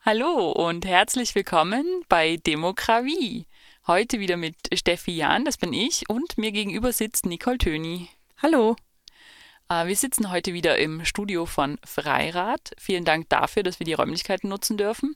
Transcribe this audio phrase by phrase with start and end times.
[0.00, 3.46] Hallo und herzlich willkommen bei Demokratie.
[3.86, 8.08] Heute wieder mit Steffi Jahn, das bin ich, und mir gegenüber sitzt Nicole Töni.
[8.40, 8.76] Hallo.
[9.68, 12.72] Äh, Wir sitzen heute wieder im Studio von Freirad.
[12.78, 15.14] Vielen Dank dafür, dass wir die Räumlichkeiten nutzen dürfen.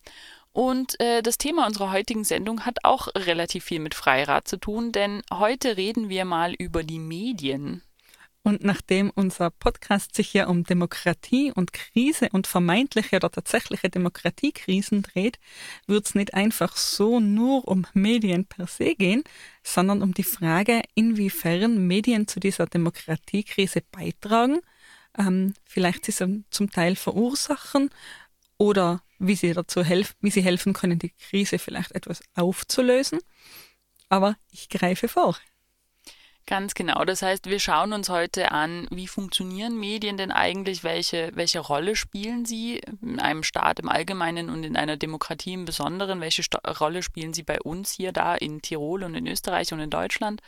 [0.52, 4.92] Und äh, das Thema unserer heutigen Sendung hat auch relativ viel mit Freirad zu tun,
[4.92, 7.82] denn heute reden wir mal über die Medien.
[8.48, 15.02] Und nachdem unser Podcast sich ja um Demokratie und Krise und vermeintliche oder tatsächliche Demokratiekrisen
[15.02, 15.38] dreht,
[15.86, 19.22] wird es nicht einfach so nur um Medien per se gehen,
[19.62, 24.60] sondern um die Frage, inwiefern Medien zu dieser Demokratiekrise beitragen,
[25.18, 27.90] ähm, vielleicht sie zum Teil verursachen
[28.56, 33.18] oder wie sie dazu helfen, wie sie helfen können, die Krise vielleicht etwas aufzulösen.
[34.08, 35.36] Aber ich greife vor.
[36.48, 37.04] Ganz genau.
[37.04, 41.94] Das heißt, wir schauen uns heute an, wie funktionieren Medien denn eigentlich, welche, welche Rolle
[41.94, 46.56] spielen sie in einem Staat im Allgemeinen und in einer Demokratie im Besonderen, welche Sto
[46.80, 50.40] Rolle spielen sie bei uns hier, da in Tirol und in Österreich und in Deutschland.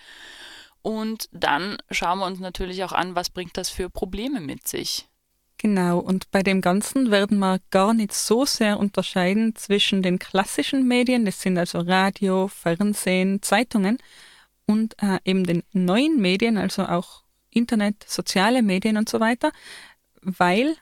[0.80, 5.06] Und dann schauen wir uns natürlich auch an, was bringt das für Probleme mit sich.
[5.58, 10.88] Genau, und bei dem Ganzen werden wir gar nicht so sehr unterscheiden zwischen den klassischen
[10.88, 13.98] Medien, das sind also Radio, Fernsehen, Zeitungen,
[14.70, 19.50] und äh, eben den neuen Medien, also auch Internet, soziale Medien und so weiter,
[20.22, 20.76] weil,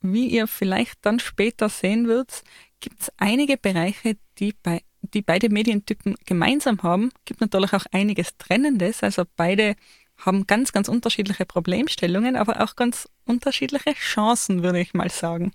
[0.00, 2.42] wie ihr vielleicht dann später sehen würdet,
[2.80, 7.10] gibt es einige Bereiche, die, bei, die beide Medientypen gemeinsam haben.
[7.24, 9.76] gibt natürlich auch einiges Trennendes, also beide
[10.16, 15.52] haben ganz, ganz unterschiedliche Problemstellungen, aber auch ganz unterschiedliche Chancen, würde ich mal sagen.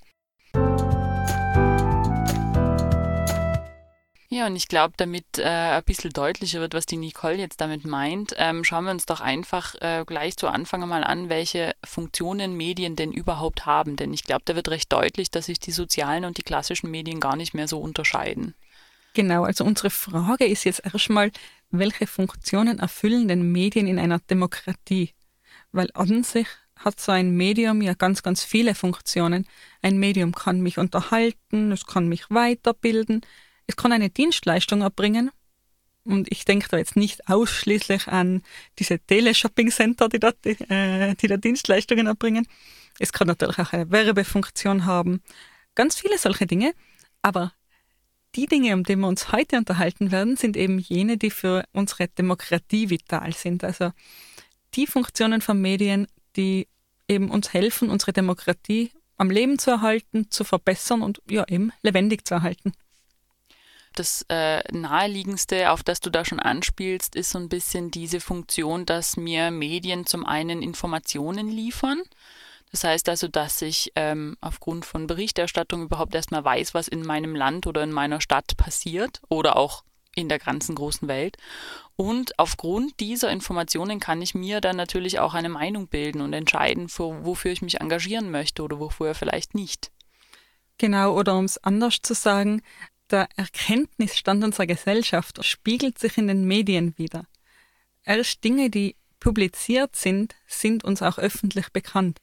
[4.34, 7.86] Ja, und ich glaube, damit äh, ein bisschen deutlicher wird, was die Nicole jetzt damit
[7.86, 12.58] meint, ähm, schauen wir uns doch einfach äh, gleich zu Anfang mal an, welche Funktionen
[12.58, 13.96] Medien denn überhaupt haben.
[13.96, 17.20] Denn ich glaube, da wird recht deutlich, dass sich die sozialen und die klassischen Medien
[17.20, 18.56] gar nicht mehr so unterscheiden.
[19.14, 21.32] Genau, also unsere Frage ist jetzt erstmal,
[21.70, 25.14] welche Funktionen erfüllen denn Medien in einer Demokratie?
[25.72, 29.46] Weil an sich hat so ein Medium ja ganz, ganz viele Funktionen.
[29.84, 33.22] Ein Medium kann mich unterhalten, es kann mich weiterbilden,
[33.68, 35.32] es kann eine Dienstleistung erbringen.
[36.06, 38.44] Und ich denke da jetzt nicht ausschließlich an
[38.78, 40.18] diese Teleshopping-Center, die,
[40.70, 42.46] äh, die da Dienstleistungen erbringen.
[43.00, 45.22] Es kann natürlich auch eine Werbefunktion haben.
[45.76, 46.74] Ganz viele solche Dinge.
[47.22, 47.54] Aber
[48.36, 52.10] die Dinge, um die wir uns heute unterhalten werden, sind eben jene, die für unsere
[52.10, 53.64] Demokratie vital sind.
[53.64, 53.92] Also
[54.76, 56.68] die Funktionen von Medien, die
[57.08, 62.26] eben uns helfen, unsere Demokratie am Leben zu erhalten, zu verbessern und ja eben lebendig
[62.26, 62.74] zu erhalten.
[63.96, 68.86] Das äh, naheliegendste, auf das du da schon anspielst, ist so ein bisschen diese Funktion,
[68.86, 72.02] dass mir Medien zum einen Informationen liefern.
[72.72, 77.36] Das heißt also, dass ich ähm, aufgrund von Berichterstattung überhaupt erstmal weiß, was in meinem
[77.36, 79.84] Land oder in meiner Stadt passiert oder auch
[80.16, 81.38] in der ganzen großen Welt.
[81.96, 86.90] Und aufgrund dieser Informationen kann ich mir dann natürlich auch eine Meinung bilden und entscheiden,
[86.90, 89.92] für, wofür ich mich engagieren möchte oder wofür vielleicht nicht.
[90.80, 92.64] Genau, oder um es anders zu sagen,
[93.14, 97.26] der Erkenntnisstand unserer Gesellschaft spiegelt sich in den Medien wieder.
[98.04, 102.20] Erst Dinge, die publiziert sind, sind uns auch öffentlich bekannt.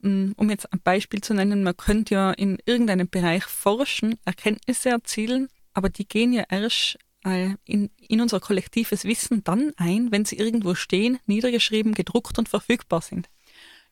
[0.00, 5.48] Um jetzt ein Beispiel zu nennen, man könnte ja in irgendeinem Bereich forschen, Erkenntnisse erzielen,
[5.74, 6.98] aber die gehen ja erst
[7.64, 13.02] in, in unser kollektives Wissen dann ein, wenn sie irgendwo stehen, niedergeschrieben, gedruckt und verfügbar
[13.02, 13.28] sind.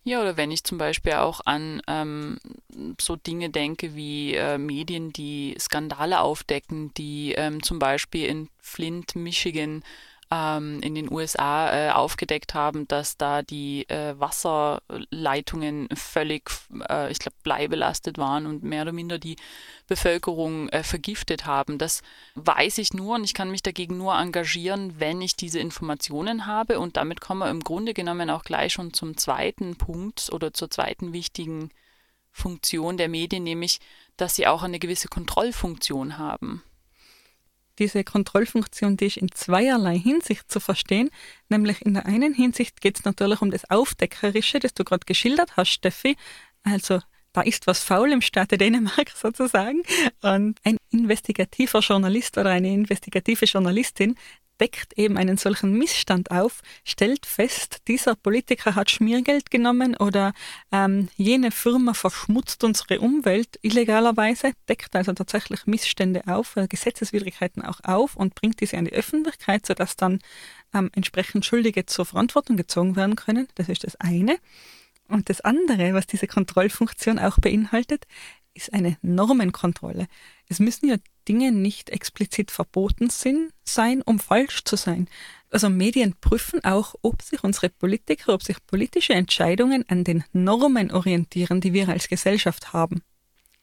[0.08, 2.38] Ja, oder wenn ich zum Beispiel auch an ähm,
[3.00, 9.16] so Dinge denke wie äh, Medien, die Skandale aufdecken, die ähm, zum Beispiel in Flint,
[9.16, 9.82] Michigan
[10.30, 16.50] ähm, in den USA äh, aufgedeckt haben, dass da die äh, Wasserleitungen völlig,
[16.88, 19.36] äh, ich glaube, bleibelastet waren und mehr oder minder die
[19.86, 21.78] Bevölkerung äh, vergiftet haben.
[21.78, 22.02] Das
[22.34, 26.80] weiß ich nur und ich kann mich dagegen nur engagieren, wenn ich diese Informationen habe.
[26.80, 30.70] Und damit kommen wir im Grunde genommen auch gleich schon zum zweiten Punkt oder zur
[30.70, 31.70] zweiten wichtigen
[32.32, 33.78] Funktion der Medien, nämlich,
[34.16, 36.62] dass sie auch eine gewisse Kontrollfunktion haben.
[37.78, 41.10] Diese Kontrollfunktion, die ist in zweierlei Hinsicht zu verstehen.
[41.48, 45.56] Nämlich in der einen Hinsicht geht es natürlich um das Aufdeckerische, das du gerade geschildert
[45.56, 46.16] hast, Steffi.
[46.62, 47.00] Also
[47.32, 49.82] da ist was faul im Staate Dänemark sozusagen.
[50.22, 54.16] Und ein investigativer Journalist oder eine investigative Journalistin
[54.60, 60.32] deckt eben einen solchen Missstand auf, stellt fest, dieser Politiker hat Schmiergeld genommen oder
[60.72, 67.80] ähm, jene Firma verschmutzt unsere Umwelt illegalerweise, deckt also tatsächlich Missstände auf, äh, Gesetzeswidrigkeiten auch
[67.84, 70.20] auf und bringt diese an die Öffentlichkeit, sodass dann
[70.74, 73.48] ähm, entsprechend Schuldige zur Verantwortung gezogen werden können.
[73.54, 74.38] Das ist das eine.
[75.08, 78.06] Und das andere, was diese Kontrollfunktion auch beinhaltet,
[78.54, 80.06] ist eine Normenkontrolle.
[80.48, 80.96] Es müssen ja
[81.28, 85.08] Dinge nicht explizit verboten sind, sein, um falsch zu sein.
[85.50, 90.90] Also Medien prüfen auch, ob sich unsere Politiker, ob sich politische Entscheidungen an den Normen
[90.90, 93.02] orientieren, die wir als Gesellschaft haben.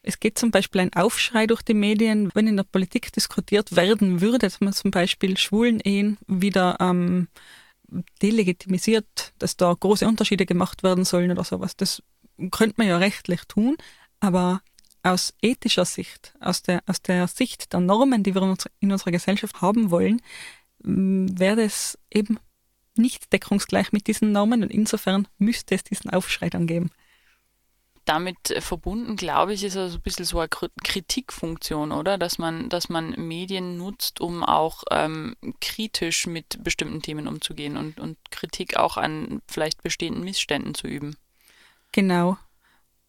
[0.02, 4.20] Es geht zum Beispiel ein Aufschrei durch die Medien, wenn in der Politik diskutiert werden
[4.20, 7.28] würde, dass man zum Beispiel schwulen Ehen wieder ähm,
[8.20, 11.76] delegitimisiert, dass da große Unterschiede gemacht werden sollen oder sowas.
[11.76, 12.02] Das
[12.50, 13.76] könnte man ja rechtlich tun,
[14.20, 14.60] aber
[15.04, 19.60] aus ethischer Sicht, aus der, aus der Sicht der Normen, die wir in unserer Gesellschaft
[19.60, 20.20] haben wollen,
[20.78, 22.38] wäre es eben
[22.96, 26.90] nicht deckungsgleich mit diesen Normen und insofern müsste es diesen Aufschrei dann geben.
[28.06, 32.18] Damit verbunden, glaube ich, ist also ein bisschen so eine Kritikfunktion, oder?
[32.18, 38.00] Dass man, dass man Medien nutzt, um auch ähm, kritisch mit bestimmten Themen umzugehen und,
[38.00, 41.16] und Kritik auch an vielleicht bestehenden Missständen zu üben.
[41.92, 42.36] Genau.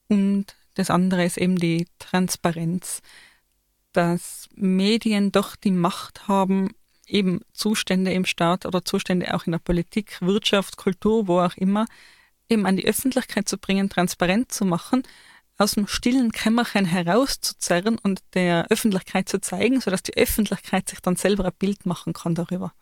[0.07, 3.01] Und das andere ist eben die Transparenz,
[3.93, 6.69] dass Medien doch die Macht haben,
[7.07, 11.85] eben Zustände im Staat oder Zustände auch in der Politik, Wirtschaft, Kultur, wo auch immer,
[12.49, 15.03] eben an die Öffentlichkeit zu bringen, transparent zu machen,
[15.57, 21.15] aus dem stillen Kämmerchen herauszuzerren und der Öffentlichkeit zu zeigen, sodass die Öffentlichkeit sich dann
[21.15, 22.73] selber ein Bild machen kann darüber.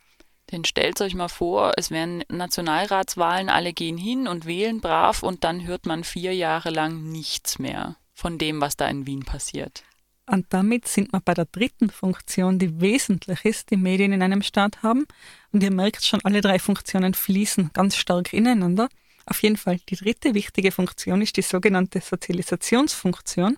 [0.54, 5.44] Denn stellt euch mal vor, es wären Nationalratswahlen, alle gehen hin und wählen brav und
[5.44, 9.84] dann hört man vier Jahre lang nichts mehr von dem, was da in Wien passiert.
[10.28, 14.44] Und damit sind wir bei der dritten Funktion, die wesentlich ist, die Medien in einem
[14.44, 15.06] Staat haben.
[15.52, 18.90] Und ihr merkt schon, alle drei Funktionen fließen ganz stark ineinander.
[19.26, 23.58] Auf jeden Fall, die dritte wichtige Funktion ist die sogenannte Sozialisationsfunktion.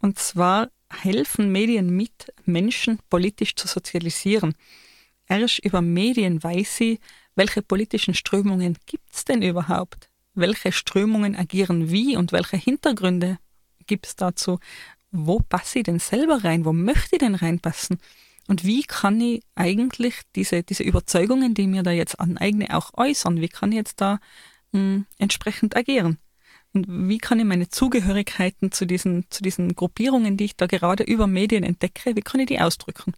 [0.00, 4.54] Und zwar helfen Medien mit, Menschen politisch zu sozialisieren.
[5.40, 6.98] Erst über Medien weiß sie,
[7.36, 10.10] welche politischen Strömungen gibt es denn überhaupt?
[10.34, 13.38] Welche Strömungen agieren wie und welche Hintergründe
[13.86, 14.58] gibt es dazu?
[15.10, 16.66] Wo passe ich denn selber rein?
[16.66, 17.98] Wo möchte ich denn reinpassen?
[18.46, 23.40] Und wie kann ich eigentlich diese, diese Überzeugungen, die mir da jetzt aneigne, auch äußern?
[23.40, 24.20] Wie kann ich jetzt da
[24.72, 26.18] mh, hm, entsprechend agieren?
[26.74, 31.04] Und wie kann ich meine Zugehörigkeiten zu diesen, zu diesen Gruppierungen, die ich da gerade
[31.04, 33.14] über Medien entdecke, wie kann ich die ausdrücken?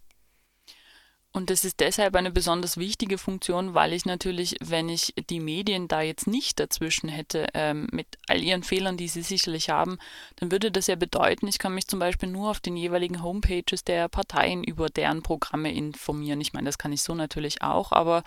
[1.35, 5.89] Und das ist deshalb eine besonders wichtige Funktion, weil ich natürlich, wenn ich die Medien
[5.89, 9.97] da jetzt nicht dazwischen hätte, ähm, mit all ihren Fehlern, die sie sicherlich haben,
[10.37, 13.83] dann würde das ja bedeuten, ich kann mich zum Beispiel nur auf den jeweiligen Homepages
[13.83, 16.39] der Parteien über deren Programme informieren.
[16.39, 18.23] Ich meine, das kann ich so natürlich auch, aber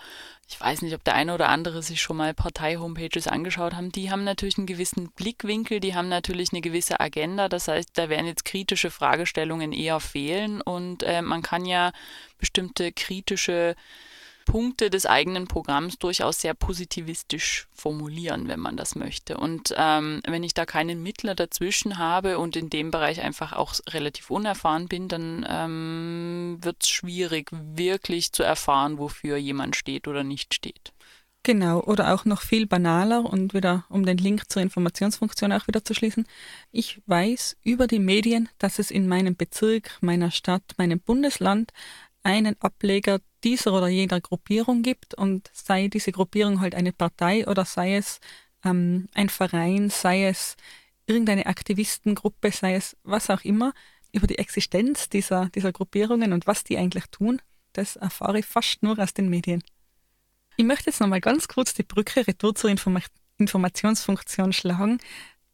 [0.51, 3.91] ich weiß nicht, ob der eine oder andere sich schon mal Partei-Homepages angeschaut haben.
[3.91, 7.49] Die haben natürlich einen gewissen Blickwinkel, die haben natürlich eine gewisse Agenda.
[7.49, 11.91] Das heißt, da werden jetzt kritische Fragestellungen eher fehlen und äh, man kann ja
[12.39, 13.75] bestimmte kritische
[14.49, 19.37] Punkte des eigenen Programms durchaus sehr positivistisch formulieren, wenn man das möchte.
[19.37, 23.75] Und ähm, wenn ich da keinen Mittler dazwischen habe und in dem Bereich einfach auch
[23.89, 30.23] relativ unerfahren bin, dann ähm, wird es schwierig, wirklich zu erfahren, wofür jemand steht oder
[30.23, 30.93] nicht steht.
[31.43, 35.85] Genau, oder auch noch viel banaler und wieder, um den Link zur Informationsfunktion auch wieder
[35.85, 36.25] zu schließen.
[36.71, 41.71] Ich weiß über die Medien, dass es in meinem Bezirk, meiner Stadt, meinem Bundesland
[42.23, 47.65] einen Ableger dieser oder jener Gruppierung gibt und sei diese Gruppierung halt eine Partei oder
[47.65, 48.19] sei es
[48.63, 50.55] ähm, ein Verein, sei es
[51.07, 53.73] irgendeine Aktivistengruppe, sei es was auch immer,
[54.11, 57.41] über die Existenz dieser, dieser Gruppierungen und was die eigentlich tun,
[57.73, 59.63] das erfahre ich fast nur aus den Medien.
[60.57, 63.01] Ich möchte jetzt nochmal ganz kurz die Brücke retour zur Informa
[63.37, 64.99] Informationsfunktion schlagen.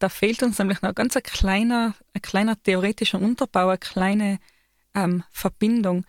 [0.00, 4.40] Da fehlt uns nämlich noch ganz ein kleiner, ein kleiner theoretischer Unterbau, eine kleine
[4.92, 6.04] ähm, Verbindung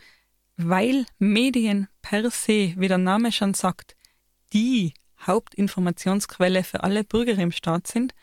[0.57, 3.95] weil Medien per se, wie der Name schon sagt,
[4.53, 4.93] die
[5.25, 8.13] Hauptinformationsquelle für alle Bürger im Staat sind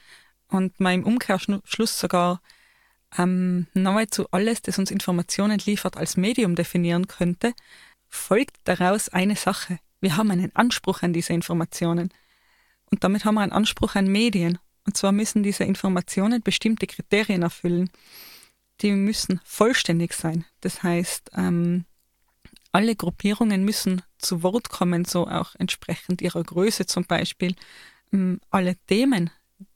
[0.49, 2.41] und man im Umkehrschluss sogar
[3.17, 7.53] ähm, nahezu alles, das uns Informationen liefert, als Medium definieren könnte,
[8.09, 9.79] folgt daraus eine Sache.
[10.00, 12.11] Wir haben einen Anspruch an diese Informationen.
[12.91, 14.59] Und damit haben wir einen Anspruch an Medien.
[14.87, 17.91] Und zwar müssen diese Informationen bestimmte Kriterien erfüllen.
[18.81, 20.45] Die müssen vollständig sein.
[20.61, 21.87] Das heißt, ähm,
[22.75, 27.54] alle Gruppierungen müssen zu Wort kommen, so auch entsprechend ihrer Größe zum Beispiel.
[28.12, 29.31] Ähm, alle Themen,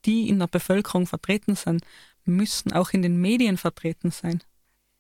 [0.05, 1.85] die in der Bevölkerung vertreten sind,
[2.25, 4.43] müssen auch in den Medien vertreten sein.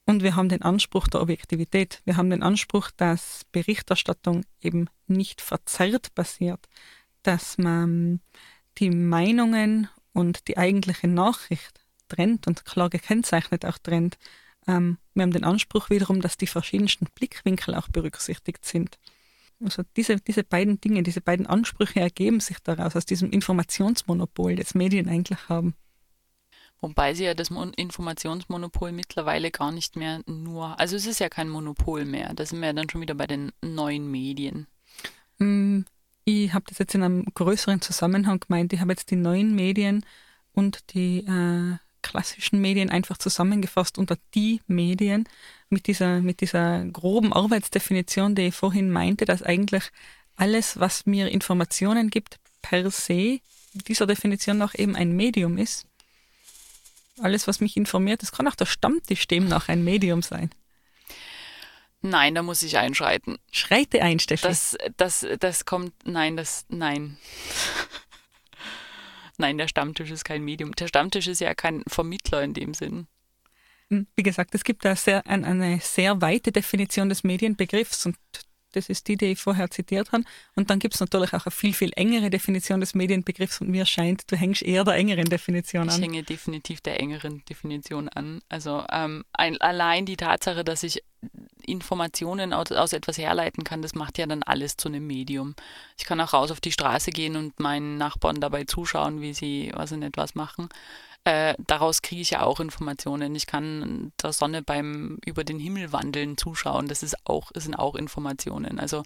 [0.06, 2.00] Und wir haben den Anspruch der Objektivität.
[2.04, 6.68] Wir haben den Anspruch, dass Berichterstattung eben nicht verzerrt passiert,
[7.24, 8.20] dass man
[8.78, 14.18] die Meinungen und die eigentliche Nachricht trennt und klar gekennzeichnet auch trennt.
[14.68, 18.98] Ähm, wir haben den Anspruch wiederum, dass die verschiedensten Blickwinkel auch berücksichtigt sind.
[19.64, 24.74] Also diese, diese beiden Dinge, diese beiden Ansprüche ergeben sich daraus, aus diesem Informationsmonopol, das
[24.74, 25.74] Medien eigentlich haben.
[26.80, 31.48] Wobei sie ja das Informationsmonopol mittlerweile gar nicht mehr nur, also es ist ja kein
[31.48, 34.68] Monopol mehr, da sind wir ja dann schon wieder bei den neuen Medien.
[35.38, 35.80] Mm,
[36.24, 38.72] ich habe das jetzt in einem größeren Zusammenhang gemeint.
[38.72, 40.04] Ich habe jetzt die neuen Medien
[40.52, 45.28] und die äh, klassischen Medien einfach zusammengefasst unter die Medien
[45.68, 49.84] mit dieser, mit dieser groben Arbeitsdefinition, die ich vorhin meinte, dass eigentlich
[50.36, 53.40] alles, was mir Informationen gibt, per se
[53.72, 55.88] dieser Definition nach eben ein Medium ist
[57.20, 60.50] alles, was mich informiert, das kann auch der Stammtisch demnach ein Medium sein.
[62.00, 63.38] Nein, da muss ich einschreiten.
[63.50, 64.46] Schreite ein, Steffi.
[64.46, 67.18] Das, das, das kommt, nein, das, nein.
[69.38, 70.72] Nein, der Stammtisch ist kein Medium.
[70.72, 73.06] Der Stammtisch ist ja kein Vermittler in dem Sinn.
[73.90, 78.16] Hm, wie gesagt, es gibt da sehr, eine sehr weite Definition des Medienbegriffs und
[78.72, 80.24] das ist die, die ich vorher zitiert habe.
[80.54, 83.86] Und dann gibt es natürlich auch eine viel, viel engere Definition des Medienbegriffs und mir
[83.86, 85.96] scheint, du hängst eher der engeren Definition an.
[85.96, 88.40] Ich hänge definitiv der engeren Definition an.
[88.48, 91.02] Also ähm, ein, allein die Tatsache, dass ich
[91.66, 95.54] Informationen aus, aus, etwas herleiten kann, das macht ja dann alles zu einem Medium.
[95.98, 99.72] Ich kann auch raus auf die Straße gehen und meinen Nachbarn dabei zuschauen, wie sie
[99.74, 100.68] was in etwas machen
[101.24, 103.34] äh, daraus kriege ich ja auch Informationen.
[103.34, 106.88] Ich kann der Sonne beim über den Himmel wandeln zuschauen.
[106.88, 108.78] Das ist auch, sind auch Informationen.
[108.78, 109.02] Also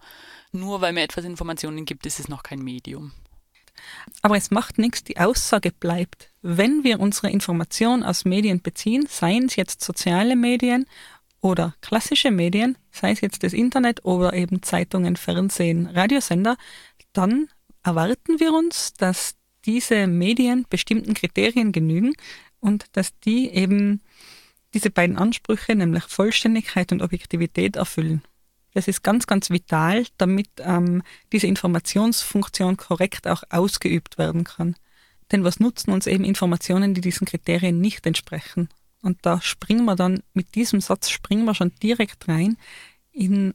[0.52, 3.12] nur weil mir etwas Informationen gibt, ist es noch kein Medium.
[4.20, 6.30] Aber es macht nichts, die Aussage bleibt.
[6.42, 10.86] Wenn wir unsere Informationen aus Medien beziehen, seien es jetzt soziale Medien
[11.40, 16.56] oder klassische Medien, sei es jetzt das Internet oder eben Zeitungen, Fernsehen, Radiosender,
[17.12, 17.48] dann
[17.82, 22.14] erwarten wir uns, dass diese Medien bestimmten Kriterien genügen
[22.60, 24.00] und dass die eben
[24.74, 28.22] diese beiden Ansprüche, nämlich Vollständigkeit und Objektivität, erfüllen.
[28.74, 34.76] Das ist ganz, ganz vital, damit ähm, diese Informationsfunktion korrekt auch ausgeübt werden kann.
[35.30, 38.68] Denn was nutzen uns eben Informationen, die diesen Kriterien nicht entsprechen?
[39.02, 42.56] Und da springen wir dann, mit diesem Satz springen wir schon direkt rein
[43.12, 43.52] in,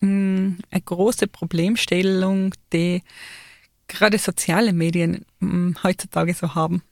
[0.00, 3.02] in eine große Problemstellung, die
[3.88, 6.82] gerade soziale Medien hm, heutzutage so haben.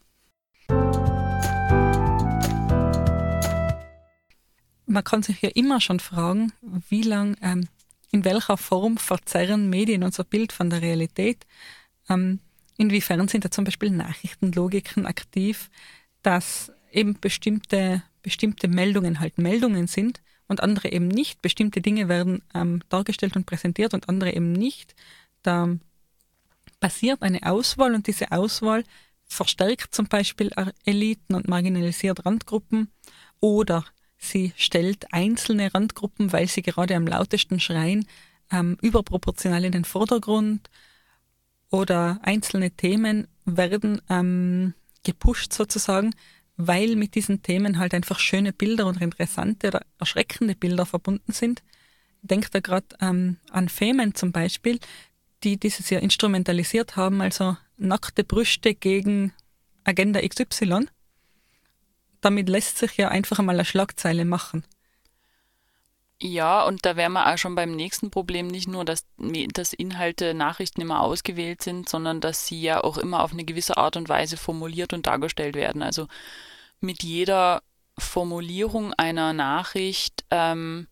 [4.87, 6.53] Man kann sich ja immer schon fragen,
[6.89, 7.69] wie lang, ähm,
[8.11, 11.47] in welcher Form verzerren Medien unser Bild von der Realität?
[12.09, 12.41] Ähm,
[12.77, 15.71] inwiefern sind da zum Beispiel Nachrichtenlogiken aktiv,
[16.23, 21.41] dass eben bestimmte, bestimmte Meldungen halt Meldungen sind und andere eben nicht.
[21.41, 24.97] Bestimmte Dinge werden ähm, dargestellt und präsentiert und andere eben nicht.
[25.43, 25.77] Da
[26.81, 28.85] passiert eine Auswahl und diese Auswahl
[29.25, 30.51] verstärkt zum Beispiel
[30.85, 32.91] Eliten und marginalisiert Randgruppen
[33.39, 33.85] oder
[34.19, 38.07] sie stellt einzelne Randgruppen, weil sie gerade am lautesten schreien,
[38.51, 40.69] ähm, überproportional in den Vordergrund
[41.71, 46.11] oder einzelne Themen werden ähm, gepusht sozusagen,
[46.57, 51.63] weil mit diesen Themen halt einfach schöne Bilder oder interessante oder erschreckende Bilder verbunden sind.
[52.23, 54.79] Denkt da gerade ähm, an Femen zum Beispiel,
[55.45, 59.33] die dieses Jahr instrumentalisiert haben, also nackte Brüste gegen
[59.85, 60.87] Agenda XY.
[62.21, 64.65] Damit lässt sich ja einfach einmal eine Schlagzeile machen.
[66.23, 70.35] Ja, und da wären wir auch schon beim nächsten Problem, nicht nur, dass, dass Inhalte,
[70.35, 74.11] Nachrichten immer ausgewählt sind, sondern dass sie ja auch immer auf eine gewisse Art und
[74.11, 75.83] Weise formuliert und dargestellt werden.
[75.83, 76.09] Also
[76.81, 77.63] mit jeder
[77.97, 80.89] Formulierung einer Nachricht ähm,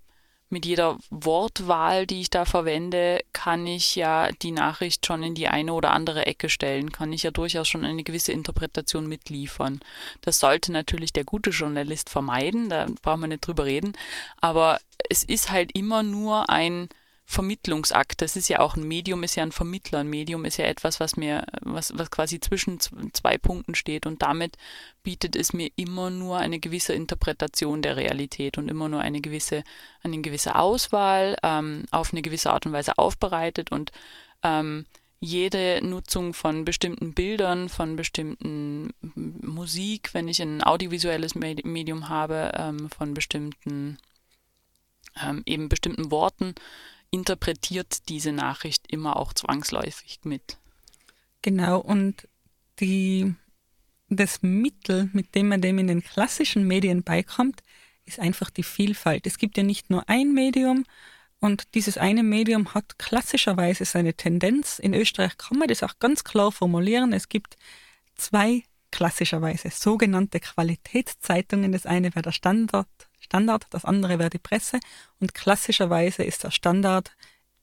[0.51, 5.49] mit jeder Wortwahl, die ich da verwende, kann ich ja die Nachricht schon in die
[5.49, 9.81] eine oder andere Ecke stellen, kann ich ja durchaus schon eine gewisse Interpretation mitliefern.
[10.23, 13.93] Das sollte natürlich der gute Journalist vermeiden, da brauchen wir nicht drüber reden,
[14.41, 14.79] aber
[15.11, 16.89] es ist halt immer nur ein
[17.31, 18.23] Vermittlungsakt.
[18.23, 19.99] Das ist ja auch ein Medium, ist ja ein Vermittler.
[19.99, 24.23] Ein Medium ist ja etwas, was mir, was, was quasi zwischen zwei Punkten steht und
[24.23, 24.57] damit
[25.03, 29.63] bietet es mir immer nur eine gewisse Interpretation der Realität und immer nur eine gewisse,
[30.03, 33.93] eine gewisse Auswahl ähm, auf eine gewisse Art und Weise aufbereitet und
[34.43, 34.87] ähm,
[35.21, 42.89] jede Nutzung von bestimmten Bildern, von bestimmten Musik, wenn ich ein audiovisuelles Medium habe, ähm,
[42.89, 43.99] von bestimmten
[45.23, 46.55] ähm, eben bestimmten Worten
[47.11, 50.59] interpretiert diese Nachricht immer auch zwangsläufig mit.
[51.43, 52.29] Genau, und
[52.81, 53.35] die,
[54.09, 57.63] das Mittel, mit dem man dem in den klassischen Medien beikommt,
[58.05, 59.27] ist einfach die Vielfalt.
[59.27, 60.85] Es gibt ja nicht nur ein Medium
[61.41, 64.79] und dieses eine Medium hat klassischerweise seine Tendenz.
[64.79, 67.13] In Österreich kann man das auch ganz klar formulieren.
[67.13, 67.57] Es gibt
[68.17, 71.73] zwei klassischerweise sogenannte Qualitätszeitungen.
[71.73, 72.89] Das eine wäre der Standard,
[73.29, 74.81] Standard, das andere wäre die Presse.
[75.21, 77.13] Und klassischerweise ist der Standard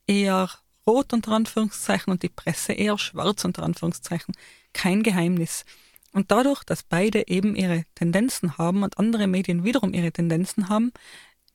[0.05, 0.49] eher
[0.85, 4.35] rot unter Anführungszeichen und die Presse eher schwarz unter Anführungszeichen.
[4.73, 5.65] Kein Geheimnis.
[6.13, 10.93] Und dadurch, dass beide eben ihre Tendenzen haben und andere Medien wiederum ihre Tendenzen haben,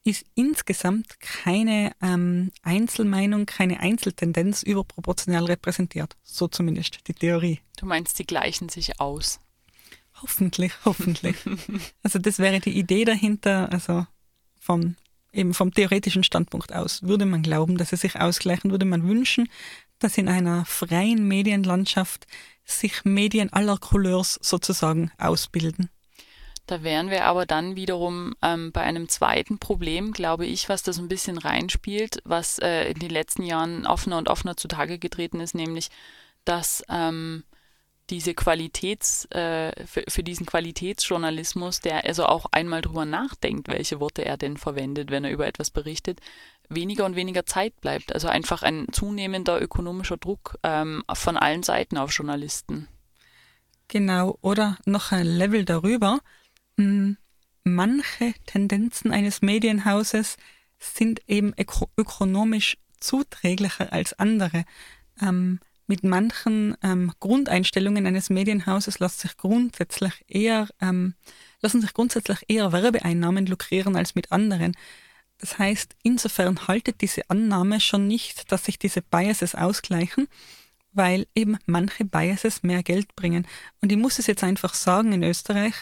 [0.02, 6.17] ist insgesamt keine ähm, Einzelmeinung, keine Einzeltendenz überproportional repräsentiert.
[6.23, 7.61] So zumindest die Theorie.
[7.79, 9.40] Du meinst, die gleichen sich aus?
[10.23, 11.37] Hoffentlich, hoffentlich.
[12.03, 14.07] also das wäre die Idee dahinter, also
[14.59, 14.97] vom,
[15.33, 19.49] eben vom theoretischen Standpunkt aus würde man glauben, dass sie sich ausgleichen, würde man wünschen,
[19.99, 22.27] dass in einer freien Medienlandschaft
[22.65, 25.91] sich Medien aller Couleurs sozusagen ausbilden.
[26.67, 30.93] Da wären wir aber dann wiederum ähm, bei einem zweiten Problem, glaube ich, was da
[30.93, 35.41] so ein bisschen reinspielt, was äh, in den letzten Jahren offener und offener zutage getreten
[35.41, 35.89] ist, nämlich,
[36.45, 37.43] dass ähm,
[38.11, 44.25] diese Qualitäts, äh, für, für, diesen Qualitätsjournalismus, der also auch einmal drüber nachdenkt, welche Worte
[44.25, 46.21] er denn verwendet, wenn er über etwas berichtet,
[46.69, 48.12] weniger und weniger Zeit bleibt.
[48.12, 52.88] Also einfach ein zunehmender ökonomischer Druck ähm, von allen Seiten auf Journalisten.
[53.88, 56.21] Genau, oder noch ein Level darüber.
[56.76, 57.17] Hm,
[57.64, 60.37] manche Tendenzen eines Medienhauses
[60.79, 61.55] sind eben
[61.97, 64.64] ökonomisch zuträglicher als andere.
[65.21, 65.61] Ähm,
[65.91, 71.15] mit manchen ähm, Grundeinstellungen eines Medienhauses lässt sich grundsätzlich eher, ähm,
[71.63, 74.77] lassen sich grundsätzlich eher Werbeeinnahmen lukrieren als mit anderen.
[75.39, 80.29] Das heißt, insofern haltet diese Annahme schon nicht, dass sich diese Biases ausgleichen,
[80.93, 83.45] weil eben manche Biases mehr Geld bringen.
[83.81, 85.75] Und ich muss es jetzt einfach sagen in Österreich,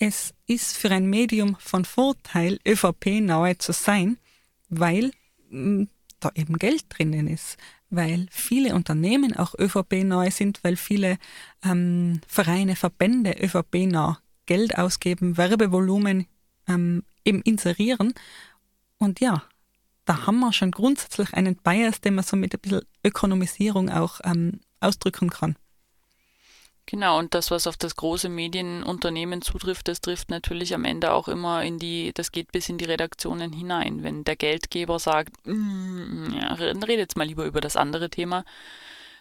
[0.00, 4.18] es ist für ein Medium von Vorteil, ÖVP nahe zu sein,
[4.68, 5.12] weil
[5.50, 5.84] mm,
[6.18, 7.58] da eben Geld drinnen ist,
[7.90, 11.18] weil viele Unternehmen auch ÖVP nahe sind, weil viele
[11.64, 16.26] ähm, Vereine, Verbände ÖVP nah Geld ausgeben, Werbevolumen
[16.66, 18.14] ähm, eben inserieren
[18.98, 19.42] und ja,
[20.04, 24.20] da haben wir schon grundsätzlich einen Bias, den man so mit ein bisschen Ökonomisierung auch
[24.24, 25.56] ähm, ausdrücken kann.
[26.90, 31.28] Genau, und das, was auf das große Medienunternehmen zutrifft, das trifft natürlich am Ende auch
[31.28, 34.02] immer in die, das geht bis in die Redaktionen hinein.
[34.02, 38.44] Wenn der Geldgeber sagt, mm, ja, redet jetzt mal lieber über das andere Thema,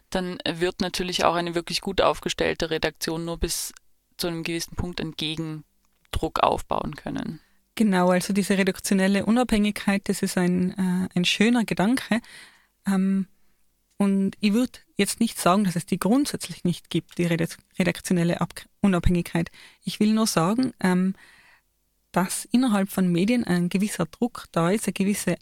[0.09, 3.71] dann wird natürlich auch eine wirklich gut aufgestellte Redaktion nur bis
[4.17, 7.39] zu einem gewissen Punkt einen Gegendruck aufbauen können.
[7.75, 12.19] Genau, also diese redaktionelle Unabhängigkeit, das ist ein, äh, ein schöner Gedanke.
[12.87, 13.27] Ähm,
[13.99, 18.53] und ich würde jetzt nicht sagen, dass es die grundsätzlich nicht gibt, die redaktionelle Ab
[18.79, 19.51] Unabhängigkeit.
[19.83, 21.15] Ich will nur sagen, ähm,
[22.13, 25.35] dass innerhalb von Medien ein gewisser Druck da ist, eine gewisse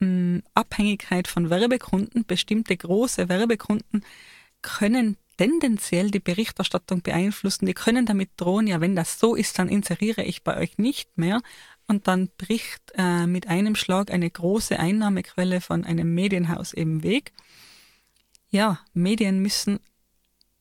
[0.00, 2.24] ähm, Abhängigkeit von Werbekunden.
[2.24, 4.04] Bestimmte große Werbekunden
[4.60, 7.66] können tendenziell die Berichterstattung beeinflussen.
[7.66, 11.16] Die können damit drohen, ja, wenn das so ist, dann inseriere ich bei euch nicht
[11.16, 11.42] mehr
[11.86, 17.32] und dann bricht äh, mit einem Schlag eine große Einnahmequelle von einem Medienhaus eben weg.
[18.50, 19.80] Ja, Medien müssen,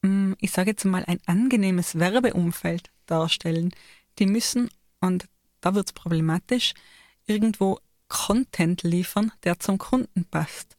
[0.02, 3.74] mm, ich sage jetzt mal, ein angenehmes Werbeumfeld darstellen.
[4.20, 5.28] Die müssen, und
[5.62, 6.74] da wird es problematisch,
[7.26, 10.78] irgendwo Content liefern, der zum Kunden passt.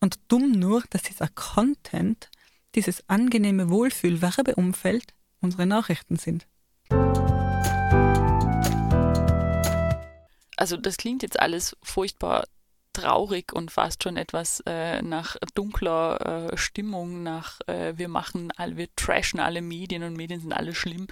[0.00, 2.30] Und dumm nur, dass dieser Content,
[2.74, 6.46] dieses angenehme Wohlfühl-Werbeumfeld unsere Nachrichten sind.
[10.56, 12.44] also das klingt jetzt alles furchtbar
[12.96, 18.76] traurig und fast schon etwas äh, nach dunkler äh, Stimmung, nach äh, wir machen alle,
[18.76, 21.06] wir trashen alle Medien und Medien sind alle schlimm.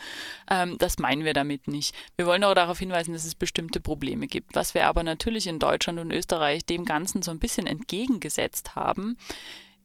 [0.51, 1.95] Ähm, das meinen wir damit nicht.
[2.17, 4.55] Wir wollen aber darauf hinweisen, dass es bestimmte Probleme gibt.
[4.55, 9.19] Was wir aber natürlich in Deutschland und Österreich dem Ganzen so ein bisschen entgegengesetzt haben,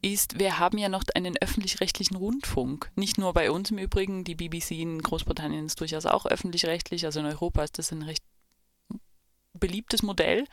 [0.02, 2.90] ist, wir haben ja noch einen öffentlich-rechtlichen Rundfunk.
[2.96, 7.20] Nicht nur bei uns im Übrigen, die BBC in Großbritannien ist durchaus auch öffentlich-rechtlich, also
[7.20, 8.24] in Europa ist das ein recht
[9.60, 10.45] beliebtes Modell,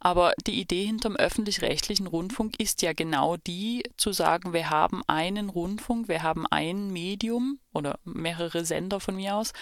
[0.00, 5.48] aber die Idee hinterm öffentlich-rechtlichen Rundfunk ist ja genau die, zu sagen, wir haben einen
[5.48, 9.52] Rundfunk, wir haben ein Medium oder mehrere Sender von mir aus,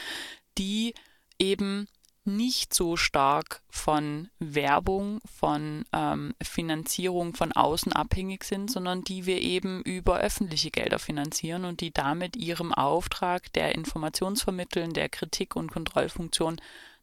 [0.57, 0.94] die
[1.38, 1.88] eben
[2.24, 9.42] nicht so stark von Werbung, von ähm, Finanzierung von außen abhängig sind, sondern die wir
[9.42, 15.70] eben über öffentliche Gelder finanzieren und die damit ihrem Auftrag der Informationsvermitteln, der Kritik und
[15.70, 16.61] Kontrollfunktion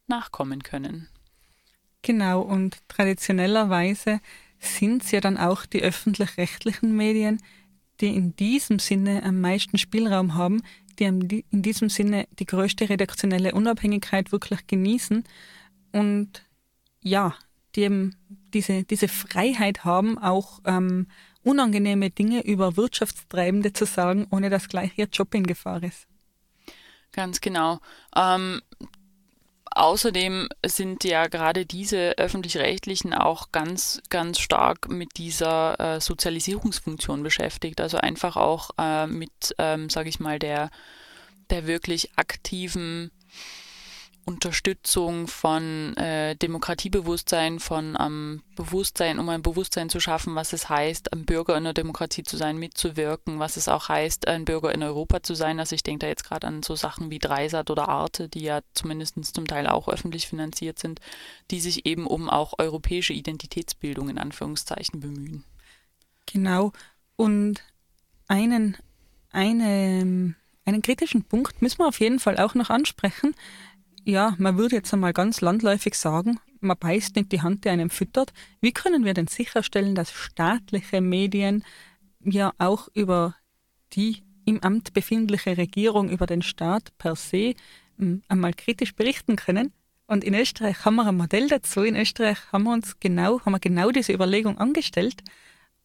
[0.08, 1.08] nachkommen können.
[2.02, 4.20] Genau, und traditionellerweise
[4.58, 7.40] sind es ja dann auch die öffentlich-rechtlichen Medien,
[8.00, 10.62] die in diesem Sinne am meisten Spielraum haben,
[10.98, 11.04] die
[11.50, 15.24] in diesem Sinne die größte redaktionelle Unabhängigkeit wirklich genießen
[15.92, 16.44] und
[17.02, 17.34] ja,
[17.74, 18.16] die eben
[18.52, 21.06] diese, diese Freiheit haben, auch ähm,
[21.42, 26.06] unangenehme Dinge über Wirtschaftstreibende zu sagen, ohne dass gleich ihr Job in Gefahr ist.
[27.12, 27.80] Ganz genau.
[28.16, 28.60] Ähm,
[29.74, 37.80] außerdem sind ja gerade diese öffentlich-rechtlichen auch ganz, ganz stark mit dieser äh, Sozialisierungsfunktion beschäftigt.
[37.80, 40.70] Also einfach auch äh, mit, ähm, sage ich mal, der,
[41.50, 43.10] der wirklich aktiven
[44.24, 51.12] Unterstützung von äh, Demokratiebewusstsein, von ähm, Bewusstsein, um ein Bewusstsein zu schaffen, was es heißt,
[51.12, 54.82] ein Bürger in der Demokratie zu sein, mitzuwirken, was es auch heißt, ein Bürger in
[54.82, 55.58] Europa zu sein.
[55.58, 58.60] Also ich denke da jetzt gerade an so Sachen wie Dreisat oder Arte, die ja
[58.74, 61.00] zumindest zum Teil auch öffentlich finanziert sind,
[61.50, 65.42] die sich eben um auch europäische Identitätsbildung in Anführungszeichen bemühen.
[66.26, 66.72] Genau.
[67.16, 67.62] Und
[68.28, 68.76] einen,
[69.32, 73.34] eine, einen kritischen Punkt müssen wir auf jeden Fall auch noch ansprechen
[74.04, 77.90] ja, man würde jetzt einmal ganz landläufig sagen, man beißt nicht die Hand, die einem
[77.90, 78.32] füttert.
[78.60, 81.64] Wie können wir denn sicherstellen, dass staatliche Medien
[82.24, 83.34] ja auch über
[83.92, 87.54] die im Amt befindliche Regierung, über den Staat per se
[87.98, 89.72] hm, einmal kritisch berichten können?
[90.06, 91.82] Und in Österreich haben wir ein Modell dazu.
[91.82, 95.22] In Österreich haben wir uns genau, haben wir genau diese Überlegung angestellt.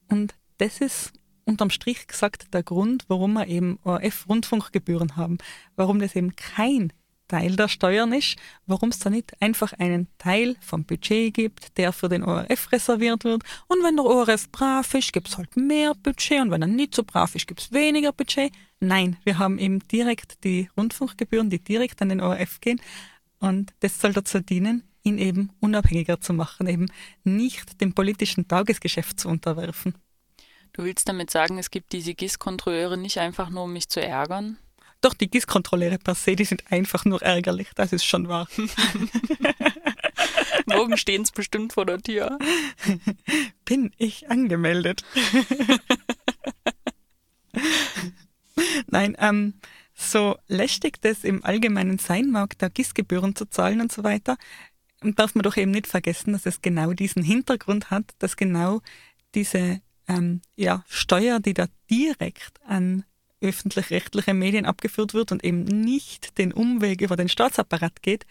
[0.10, 1.14] Und das ist
[1.46, 5.38] unterm Strich gesagt der Grund, warum wir eben ORF-Rundfunkgebühren haben.
[5.76, 6.92] Warum das eben kein
[7.28, 8.36] Teil der Steuern ist,
[8.66, 13.24] warum es da nicht einfach einen Teil vom Budget gibt, der für den ORF reserviert
[13.24, 13.44] wird.
[13.68, 16.96] Und wenn der ORF brav ist, gibt es halt mehr Budget und wenn er nicht
[16.96, 18.52] so brav ist, gibt es weniger Budget.
[18.80, 22.82] Nein, wir haben eben direkt die Rundfunkgebühren, die direkt an den ORF gehen.
[23.40, 26.88] Und das soll dazu dienen, ihn eben unabhängiger zu machen, eben
[27.24, 29.96] nicht dem politischen Tagesgeschäft zu unterwerfen.
[30.74, 34.58] Du willst damit sagen, es gibt diese GIS-Kontrolleure nicht einfach nur, um mich zu ärgern?
[35.02, 38.48] Doch, die GIS-Kontrolleure per se, die sind einfach nur ärgerlich, das ist schon wahr.
[40.66, 42.40] Morgen stehen es bestimmt vor der Tür.
[43.66, 45.04] Bin ich angemeldet?
[48.88, 49.54] Nein, ähm,
[49.94, 54.38] so lästig das im Allgemeinen sein mag, da GIS-Gebühren zu zahlen und so weiter,
[55.02, 58.82] darf man doch eben nicht vergessen, dass es genau diesen Hintergrund hat, dass genau
[59.36, 63.04] diese ähm, ja, Steuer, die da direkt an
[63.42, 68.26] öffentlich-rechtliche Medien abgeführt wird und eben nicht den Umweg über den Staatsapparat geht,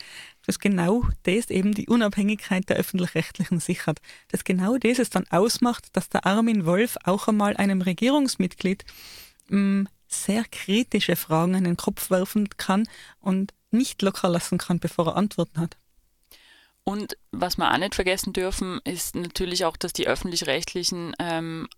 [0.46, 4.00] dass genau das eben die Unabhängigkeit der öffentlich-rechtlichen sichert.
[4.28, 8.84] Dass genau das es dann ausmacht, dass der Armin Wolf auch einmal einem Regierungsmitglied
[9.48, 12.88] mh, mm, sehr kritische Fragen in den Kopf werfen kann
[13.20, 15.76] und nicht locker lassen kann, bevor er Antworten hat.
[16.84, 21.68] Und was wir auch nicht vergessen dürfen, ist natürlich auch, dass die öffentlich-rechtlichen ähm,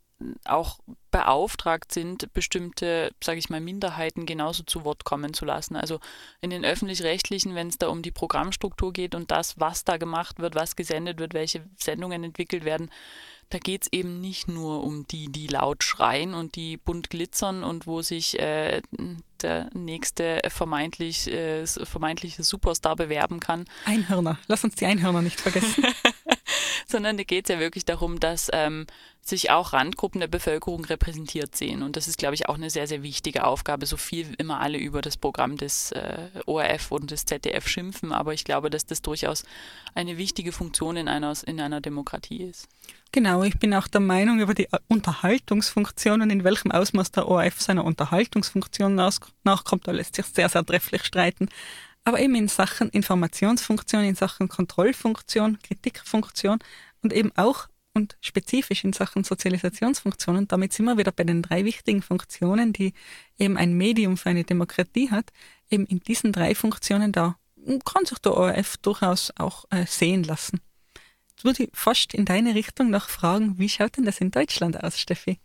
[0.45, 0.79] auch
[1.11, 5.77] beauftragt sind, bestimmte, sage ich mal, Minderheiten genauso zu Wort kommen zu lassen.
[5.77, 6.01] Also
[6.41, 10.39] in den öffentlich-rechtlichen, wenn es da um die Programmstruktur geht und das, was da gemacht
[10.39, 12.91] wird, was gesendet wird, welche Sendungen entwickelt werden,
[13.51, 17.65] da geht es eben nicht nur um die, die laut schreien und die bunt glitzern
[17.65, 18.83] und wo sich äh,
[19.41, 23.65] der nächste vermeintlich, äh, vermeintliche Superstar bewerben kann.
[23.87, 25.85] Einhörner, lass uns die Einhörner nicht vergessen.
[26.91, 28.87] Sondern da geht es ja wirklich darum, dass ähm,
[29.21, 31.83] sich auch Randgruppen der Bevölkerung repräsentiert sehen.
[31.83, 33.85] Und das ist, glaube ich, auch eine sehr, sehr wichtige Aufgabe.
[33.85, 38.33] So viel immer alle über das Programm des äh, ORF und des ZDF schimpfen, aber
[38.33, 39.45] ich glaube, dass das durchaus
[39.95, 42.69] eine wichtige Funktion in einer, in einer Demokratie ist.
[43.13, 47.61] Genau, ich bin auch der Meinung über die Unterhaltungsfunktion und in welchem Ausmaß der ORF
[47.61, 51.49] seiner Unterhaltungsfunktion nachkommt, da lässt sich sehr, sehr trefflich streiten.
[52.09, 56.59] Aber eben in Sachen Informationsfunktion, in Sachen Kontrollfunktion, Kritikfunktion
[57.03, 60.49] und eben auch und spezifisch in Sachen Sozialisationsfunktionen.
[60.49, 62.95] Damit sind wir wieder bei den drei wichtigen Funktionen, die
[63.39, 65.33] eben ein Medium für eine Demokratie hat.
[65.69, 67.37] Eben in diesen drei Funktionen da
[67.85, 70.63] kann sich der ORF durchaus auch äh, sehen lassen.
[71.33, 74.83] Jetzt würde ich fast in deine Richtung noch fragen, wie schaut denn das in Deutschland
[74.83, 75.41] aus, Steffi?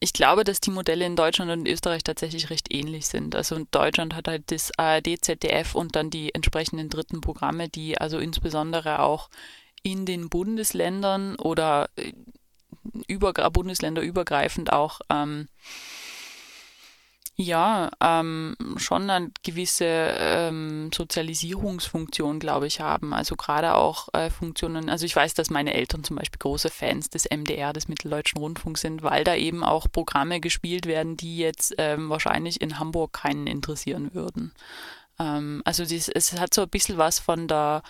[0.00, 3.34] Ich glaube, dass die Modelle in Deutschland und Österreich tatsächlich recht ähnlich sind.
[3.34, 7.98] Also in Deutschland hat halt das ARD, ZDF und dann die entsprechenden dritten Programme, die
[7.98, 9.30] also insbesondere auch
[9.82, 12.12] in den Bundesländern oder äh,
[13.06, 15.48] über, bundesländerübergreifend auch ähm,
[17.38, 23.12] ja, ähm, schon eine gewisse ähm, Sozialisierungsfunktion, glaube ich, haben.
[23.12, 27.10] Also gerade auch äh, Funktionen, also ich weiß, dass meine Eltern zum Beispiel große Fans
[27.10, 31.74] des MDR, des Mitteldeutschen Rundfunks sind, weil da eben auch Programme gespielt werden, die jetzt
[31.76, 34.52] ähm, wahrscheinlich in Hamburg keinen interessieren würden.
[35.18, 37.82] Ähm, also dies, es hat so ein bisschen was von der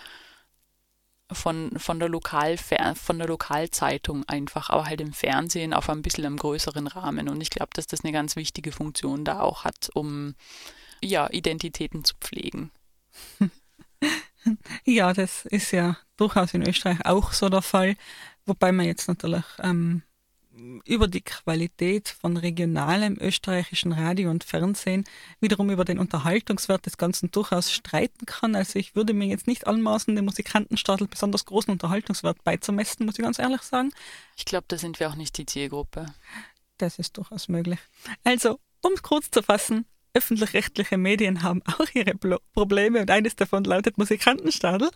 [1.31, 6.25] von, von, der Lokal, von der Lokalzeitung einfach, aber halt im Fernsehen auf ein bisschen
[6.25, 7.29] einem größeren Rahmen.
[7.29, 10.35] Und ich glaube, dass das eine ganz wichtige Funktion da auch hat, um
[11.03, 12.71] ja, Identitäten zu pflegen.
[14.85, 17.97] Ja, das ist ja durchaus in Österreich auch so der Fall,
[18.45, 20.03] wobei man jetzt natürlich ähm,
[20.85, 25.03] über die Qualität von regionalem österreichischen Radio und Fernsehen
[25.39, 28.55] wiederum über den Unterhaltungswert des Ganzen durchaus streiten kann.
[28.55, 33.23] Also ich würde mir jetzt nicht anmaßen, dem Musikantenstadel besonders großen Unterhaltungswert beizumessen, muss ich
[33.23, 33.91] ganz ehrlich sagen.
[34.35, 36.07] Ich glaube, da sind wir auch nicht die Zielgruppe.
[36.77, 37.79] Das ist durchaus möglich.
[38.23, 39.85] Also, um es kurz zu fassen,
[40.17, 44.89] öffentlich-rechtliche Medien haben auch ihre Blo Probleme und eines davon lautet Musikantenstadel.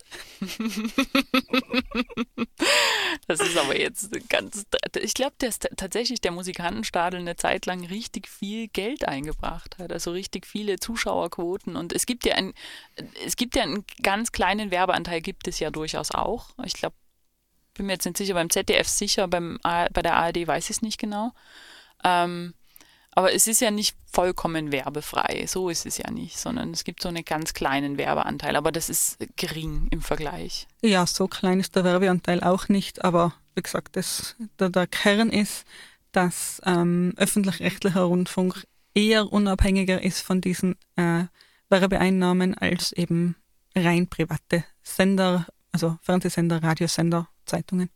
[3.27, 4.65] Das ist aber jetzt ganz.
[4.99, 10.11] Ich glaube, dass tatsächlich der Musikantenstadel eine Zeit lang richtig viel Geld eingebracht hat, also
[10.11, 11.75] richtig viele Zuschauerquoten.
[11.75, 12.53] Und es gibt ja ein,
[13.25, 16.49] es gibt ja einen ganz kleinen Werbeanteil, gibt es ja durchaus auch.
[16.65, 16.95] Ich glaube,
[17.73, 20.81] bin mir jetzt nicht sicher, beim ZDF sicher, beim, bei der ARD weiß ich es
[20.81, 21.31] nicht genau.
[22.03, 22.53] Ähm,
[23.13, 27.01] aber es ist ja nicht vollkommen werbefrei, so ist es ja nicht, sondern es gibt
[27.01, 30.67] so einen ganz kleinen Werbeanteil, aber das ist gering im Vergleich.
[30.81, 35.29] Ja, so klein ist der Werbeanteil auch nicht, aber wie gesagt, das, der, der Kern
[35.29, 35.65] ist,
[36.11, 41.23] dass ähm, öffentlich-rechtlicher Rundfunk eher unabhängiger ist von diesen äh,
[41.69, 43.35] Werbeeinnahmen als eben
[43.75, 47.89] rein private Sender, also Fernsehsender, Radiosender, Zeitungen.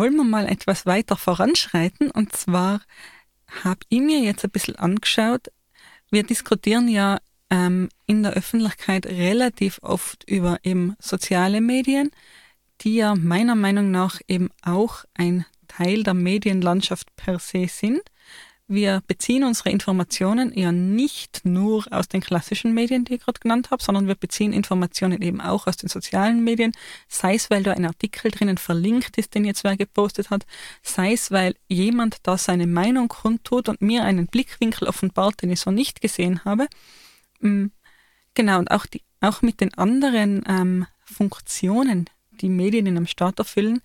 [0.00, 2.10] Wollen wir mal etwas weiter voranschreiten.
[2.10, 2.80] Und zwar
[3.62, 5.48] habe ich mir jetzt ein bisschen angeschaut,
[6.10, 7.18] wir diskutieren ja
[7.50, 12.12] ähm, in der Öffentlichkeit relativ oft über eben soziale Medien,
[12.80, 18.00] die ja meiner Meinung nach eben auch ein Teil der Medienlandschaft per se sind
[18.70, 23.72] wir beziehen unsere Informationen ja nicht nur aus den klassischen Medien, die ich gerade genannt
[23.72, 26.70] habe, sondern wir beziehen Informationen eben auch aus den sozialen Medien,
[27.08, 30.46] sei es, weil da ein Artikel drinnen verlinkt ist, den jetzt wer gepostet hat,
[30.82, 35.58] sei es, weil jemand da seine Meinung kundtut und mir einen Blickwinkel offenbart, den ich
[35.58, 36.68] so nicht gesehen habe.
[37.40, 37.66] Mm,
[38.34, 43.40] genau, und auch, die, auch mit den anderen ähm, Funktionen, die Medien in einem Staat
[43.40, 43.82] erfüllen,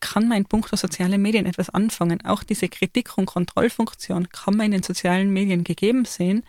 [0.00, 2.24] kann man in puncto soziale Medien etwas anfangen.
[2.24, 6.44] Auch diese Kritik- und Kontrollfunktion kann man in den sozialen Medien gegeben sehen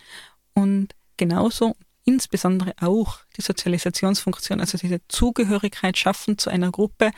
[0.53, 7.11] und genauso insbesondere auch die Sozialisationsfunktion, also diese Zugehörigkeit schaffen zu einer Gruppe,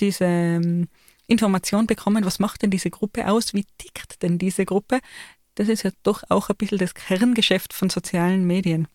[0.00, 0.88] diese ähm,
[1.26, 5.00] Information bekommen, was macht denn diese Gruppe aus, wie tickt denn diese Gruppe,
[5.54, 8.88] das ist ja doch auch ein bisschen das Kerngeschäft von sozialen Medien.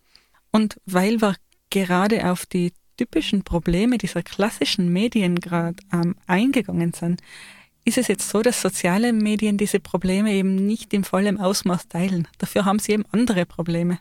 [0.52, 1.36] Und weil wir
[1.70, 7.21] gerade auf die typischen Probleme dieser klassischen Medien gerade ähm, eingegangen sind,
[7.85, 12.27] ist es jetzt so, dass soziale Medien diese Probleme eben nicht im vollen Ausmaß teilen.
[12.39, 13.99] Dafür haben sie eben andere Probleme.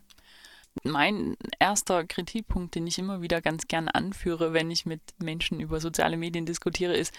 [0.83, 5.81] Mein erster Kritikpunkt, den ich immer wieder ganz gern anführe, wenn ich mit Menschen über
[5.81, 7.15] soziale Medien diskutiere, ist,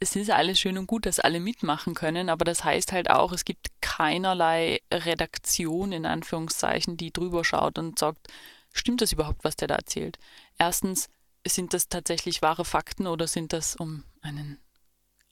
[0.00, 3.32] es ist alles schön und gut, dass alle mitmachen können, aber das heißt halt auch,
[3.32, 8.28] es gibt keinerlei Redaktion in Anführungszeichen, die drüber schaut und sagt,
[8.74, 10.18] stimmt das überhaupt, was der da erzählt?
[10.58, 11.08] Erstens,
[11.46, 14.58] sind das tatsächlich wahre Fakten oder sind das, um einen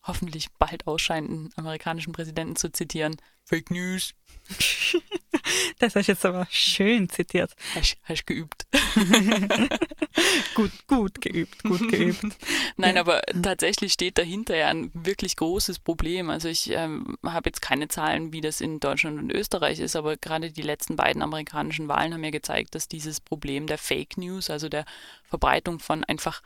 [0.05, 4.15] hoffentlich bald ausscheinenden amerikanischen Präsidenten zu zitieren, Fake News?
[5.79, 7.55] Das hast du jetzt aber schön zitiert.
[7.75, 8.67] Hast, hast geübt.
[10.55, 12.25] gut, gut geübt, gut geübt.
[12.77, 16.31] Nein, aber tatsächlich steht dahinter ja ein wirklich großes Problem.
[16.31, 20.17] Also ich ähm, habe jetzt keine Zahlen, wie das in Deutschland und Österreich ist, aber
[20.17, 24.51] gerade die letzten beiden amerikanischen Wahlen haben ja gezeigt, dass dieses Problem der Fake News,
[24.51, 24.85] also der
[25.25, 26.43] Verbreitung von einfach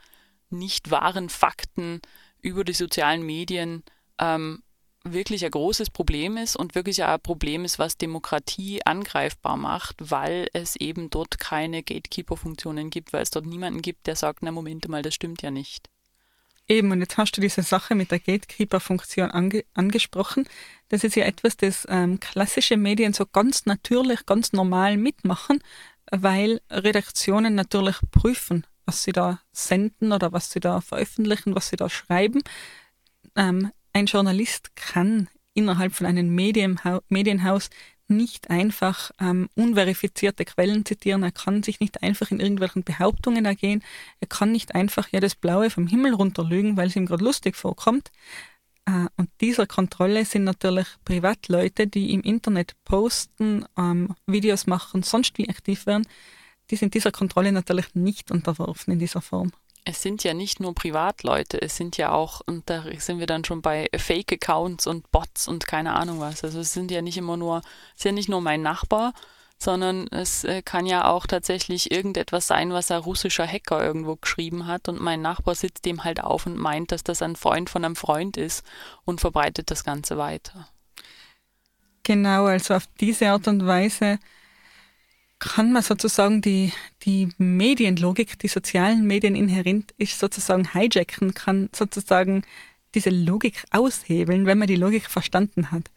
[0.49, 2.01] nicht wahren Fakten
[2.41, 3.83] über die sozialen Medien
[4.19, 4.63] ähm,
[5.03, 10.49] wirklich ein großes Problem ist und wirklich ein Problem ist, was Demokratie angreifbar macht, weil
[10.53, 14.87] es eben dort keine Gatekeeper-Funktionen gibt, weil es dort niemanden gibt, der sagt, na Moment
[14.87, 15.89] mal, das stimmt ja nicht.
[16.69, 20.47] Eben, und jetzt hast du diese Sache mit der Gatekeeper-Funktion ange angesprochen.
[20.89, 25.63] Das ist ja etwas, das ähm, klassische Medien so ganz natürlich, ganz normal mitmachen,
[26.11, 31.75] weil Redaktionen natürlich prüfen, was sie da senden oder was sie da veröffentlichen, was sie
[31.75, 32.41] da schreiben.
[33.35, 37.69] Ähm, ein Journalist kann innerhalb von einem Medienhaus
[38.07, 43.83] nicht einfach ähm, unverifizierte Quellen zitieren, er kann sich nicht einfach in irgendwelchen Behauptungen ergehen,
[44.21, 47.55] er kann nicht einfach ja das Blaue vom Himmel runterlügen, weil es ihm gerade lustig
[47.55, 48.11] vorkommt.
[48.85, 55.37] Äh, und dieser Kontrolle sind natürlich Privatleute, die im Internet posten, ähm, Videos machen, sonst
[55.37, 56.07] wie aktiv werden,
[56.69, 59.51] die sind dieser Kontrolle natürlich nicht unterworfen in dieser Form
[59.89, 63.45] es sind ja nicht nur Privatleute, es sind ja auch, und da sind wir dann
[63.45, 66.43] schon bei Fake-Accounts und Bots und keine Ahnung was.
[66.43, 69.13] Also es sind ja nicht immer nur, es ist ja nicht nur mein Nachbar,
[69.57, 74.67] sondern es äh, kann ja auch tatsächlich irgendetwas sein, was ein russischer Hacker irgendwo geschrieben
[74.67, 77.85] hat und mein Nachbar sitzt dem halt auf und meint, dass das ein Freund von
[77.85, 78.65] einem Freund ist
[79.05, 80.67] und verbreitet das Ganze weiter.
[82.03, 84.19] Genau, also auf diese Art und Weise
[85.39, 86.71] kann man sozusagen die,
[87.03, 92.43] die Medienlogik, die sozialen Medien inhärent ist, sozusagen hijacken, kann sozusagen
[92.95, 95.91] diese Logik aushebeln, wenn man die Logik verstanden hat.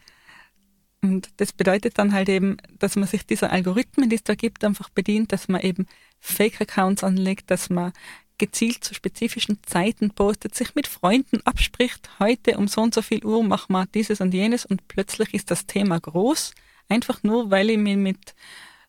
[1.02, 4.64] Und das bedeutet dann halt eben, dass man sich dieser Algorithmen, die es da gibt,
[4.64, 5.86] einfach bedient, dass man eben
[6.20, 7.92] Fake-Accounts anlegt, dass man
[8.36, 13.24] gezielt zu spezifischen Zeiten postet, sich mit Freunden abspricht, heute um so und so viel
[13.24, 16.54] Uhr machen wir dieses und jenes und plötzlich ist das Thema groß,
[16.88, 18.34] einfach nur, weil ich mich mit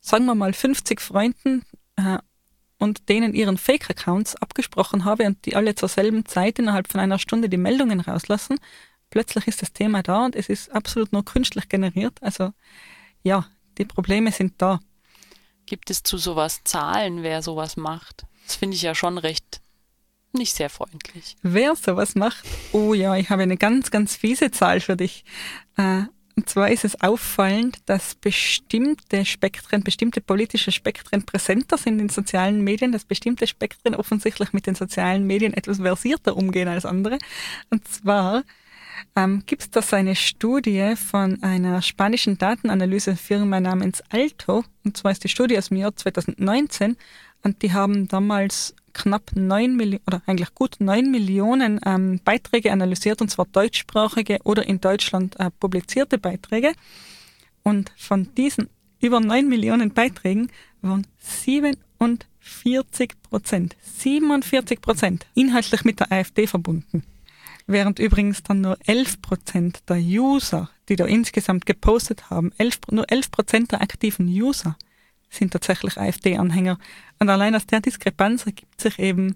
[0.02, 1.64] sagen wir mal 50 Freunden
[1.96, 2.18] äh,
[2.78, 7.20] und denen ihren Fake-Accounts abgesprochen habe und die alle zur selben Zeit innerhalb von einer
[7.20, 8.58] Stunde die Meldungen rauslassen,
[9.12, 12.22] plötzlich ist das Thema da und es ist absolut nur künstlich generiert.
[12.22, 12.52] Also
[13.24, 13.46] ja,
[13.78, 14.80] die Probleme sind da.
[15.68, 18.26] Gibt es zu sowas Zahlen, wer sowas macht?
[18.48, 19.62] Das finde ich ja schon recht
[20.34, 21.36] nicht sehr freundlich.
[21.42, 22.46] Wer sowas macht?
[22.72, 25.26] Oh ja, ich habe eine ganz, ganz fiese Zahl für dich.
[25.78, 26.04] Äh,
[26.36, 32.62] und zwar ist es auffallend, dass bestimmte Spektren, bestimmte politische Spektren präsenter sind in sozialen
[32.64, 37.18] Medien, dass bestimmte Spektren offensichtlich mit den sozialen Medien etwas versierter umgehen als andere.
[37.70, 38.44] Und zwar
[39.16, 44.64] ähm, gibt es da eine Studie von einer spanischen Datenanalysefirma namens Alto.
[44.86, 46.98] Und zwar ist die Studie aus dem Jahr 2019
[47.44, 53.22] und die haben damals knapp neun Millionen oder eigentlich gut neun Millionen ähm, Beiträge analysiert,
[53.22, 56.74] und zwar deutschsprachige oder in Deutschland äh, publizierte Beiträge.
[57.64, 60.50] Und von diesen über neun Millionen Beiträgen
[60.82, 67.04] waren 47 Prozent, 47 Prozent inhaltlich mit der AfD verbunden.
[67.68, 73.10] Während übrigens dann nur 11 Prozent der User, die da insgesamt gepostet haben, 11, nur
[73.10, 74.76] 11 Prozent der aktiven User
[75.32, 76.78] sind tatsächlich AfD-Anhänger.
[77.20, 79.36] Und allein aus der Diskrepanz ergibt sich eben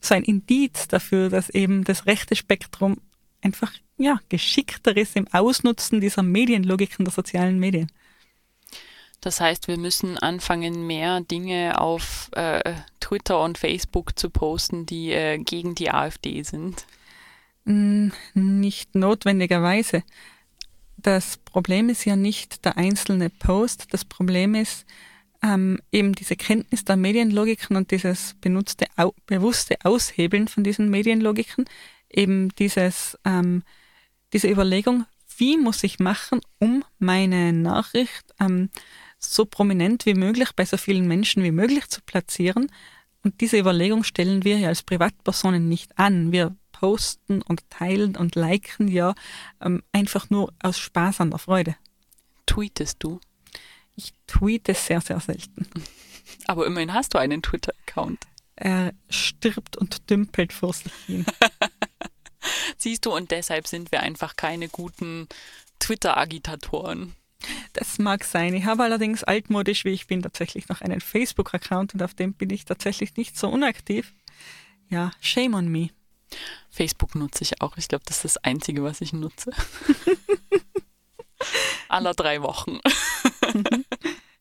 [0.00, 2.98] so ein Indiz dafür, dass eben das rechte Spektrum
[3.42, 7.90] einfach ja, geschickter ist im Ausnutzen dieser Medienlogiken der sozialen Medien.
[9.20, 15.12] Das heißt, wir müssen anfangen, mehr Dinge auf äh, Twitter und Facebook zu posten, die
[15.12, 16.86] äh, gegen die AfD sind.
[17.66, 20.02] Hm, nicht notwendigerweise.
[20.96, 23.88] Das Problem ist ja nicht der einzelne Post.
[23.90, 24.86] Das Problem ist,
[25.42, 31.64] ähm, eben diese Kenntnis der Medienlogiken und dieses benutzte, au, bewusste Aushebeln von diesen Medienlogiken,
[32.10, 33.62] eben dieses, ähm,
[34.32, 35.06] diese Überlegung,
[35.38, 38.68] wie muss ich machen, um meine Nachricht ähm,
[39.18, 42.70] so prominent wie möglich bei so vielen Menschen wie möglich zu platzieren.
[43.22, 46.32] Und diese Überlegung stellen wir ja als Privatpersonen nicht an.
[46.32, 49.14] Wir posten und teilen und liken ja
[49.60, 51.76] ähm, einfach nur aus Spaß an der Freude.
[52.46, 53.20] Tweetest du?
[54.02, 55.66] Ich tweete sehr, sehr selten.
[56.46, 58.18] Aber immerhin hast du einen Twitter-Account.
[58.56, 61.26] Er stirbt und dümpelt vor sich hin.
[62.78, 65.28] Siehst du, und deshalb sind wir einfach keine guten
[65.80, 67.14] Twitter-Agitatoren.
[67.74, 68.54] Das mag sein.
[68.54, 72.48] Ich habe allerdings altmodisch, wie ich bin, tatsächlich noch einen Facebook-Account und auf dem bin
[72.48, 74.14] ich tatsächlich nicht so unaktiv.
[74.88, 75.90] Ja, shame on me.
[76.70, 77.76] Facebook nutze ich auch.
[77.76, 79.50] Ich glaube, das ist das Einzige, was ich nutze.
[81.88, 82.80] Aller drei Wochen.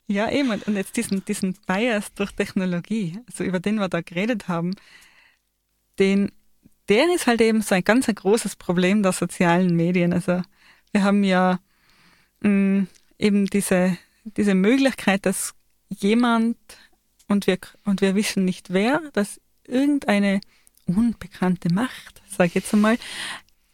[0.10, 0.50] Ja, eben.
[0.50, 4.74] Und jetzt diesen, diesen Bias durch Technologie, also über den wir da geredet haben,
[6.00, 6.32] den,
[6.90, 10.12] der ist halt eben so ein ganz ein großes Problem der sozialen Medien.
[10.12, 10.42] Also
[10.92, 11.60] wir haben ja
[12.42, 12.88] mh, mm,
[13.20, 15.54] eben diese, diese Möglichkeit, dass
[15.90, 16.58] jemand,
[17.28, 20.42] und wir, und wir wissen nicht wer, dass irgendeine
[20.88, 22.98] unbekannte Macht, sage ich jetzt einmal,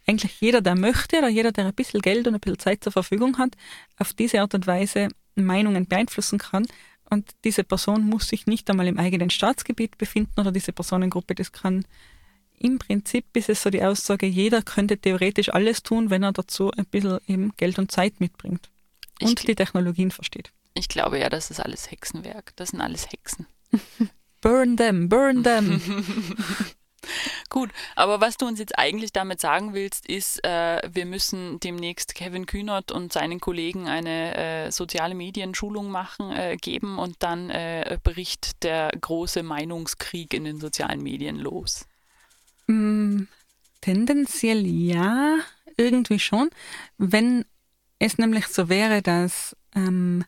[0.05, 2.91] eigentlich jeder, der möchte oder jeder, der ein bisschen Geld und ein bisschen Zeit zur
[2.91, 3.55] Verfügung hat,
[3.97, 5.07] auf diese Art und Weise
[5.43, 6.65] Meinungen beeinflussen kann.
[7.09, 11.35] Und diese Person muss sich nicht einmal im eigenen Staatsgebiet befinden oder diese Personengruppe.
[11.35, 11.85] Das kann
[12.57, 16.71] im Prinzip ist es so die Aussage, jeder könnte theoretisch alles tun, wenn er dazu
[16.71, 18.69] ein bisschen eben Geld und Zeit mitbringt
[19.21, 20.51] und ich, die Technologien versteht.
[20.73, 22.53] Ich glaube ja, das ist alles Hexenwerk.
[22.55, 23.47] Das sind alles Hexen.
[24.41, 25.81] burn them, burn them.
[27.49, 32.15] Gut, aber was du uns jetzt eigentlich damit sagen willst, ist, äh, wir müssen demnächst
[32.15, 37.97] Kevin Kühnert und seinen Kollegen eine äh, soziale Medienschulung machen, äh, geben und dann äh,
[38.03, 41.85] bricht der große Meinungskrieg in den sozialen Medien los.
[42.67, 43.23] Mm,
[43.81, 45.37] tendenziell ja,
[45.77, 46.49] irgendwie schon.
[46.97, 47.45] Wenn
[47.99, 50.25] es nämlich so wäre, dass ähm,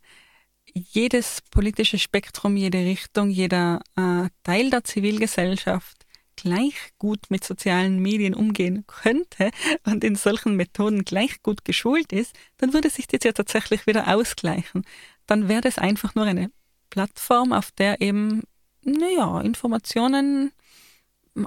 [0.73, 5.96] jedes politische Spektrum, jede Richtung, jeder äh, Teil der Zivilgesellschaft
[6.37, 9.51] gleich gut mit sozialen Medien umgehen könnte
[9.83, 14.07] und in solchen Methoden gleich gut geschult ist, dann würde sich das ja tatsächlich wieder
[14.15, 14.83] ausgleichen.
[15.25, 16.49] dann wäre das einfach nur eine
[16.89, 18.43] Plattform, auf der eben,
[18.83, 20.53] naja, Informationen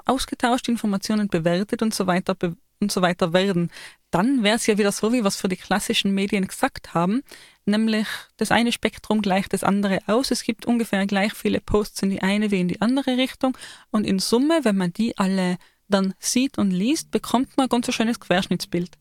[0.04, 2.36] ausgetauscht, Informationen bewertet und so weiter
[2.80, 3.70] und so weiter werden.
[4.10, 7.22] Dann wäre es ja wieder so, wie wir es für die klassischen Medien gesagt haben,
[7.70, 8.06] nämlich
[8.36, 10.30] das eine Spektrum gleicht das andere aus.
[10.30, 13.56] Es gibt ungefähr gleich viele Posts in die eine wie in die andere Richtung
[13.90, 15.58] und in Summe, wenn man die alle
[15.88, 18.96] dann sieht und liest, bekommt man ein ganz schönes Querschnittsbild.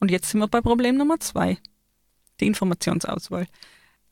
[0.00, 1.58] Und jetzt sind wir bei Problem Nummer zwei,
[2.40, 3.46] die Informationsauswahl.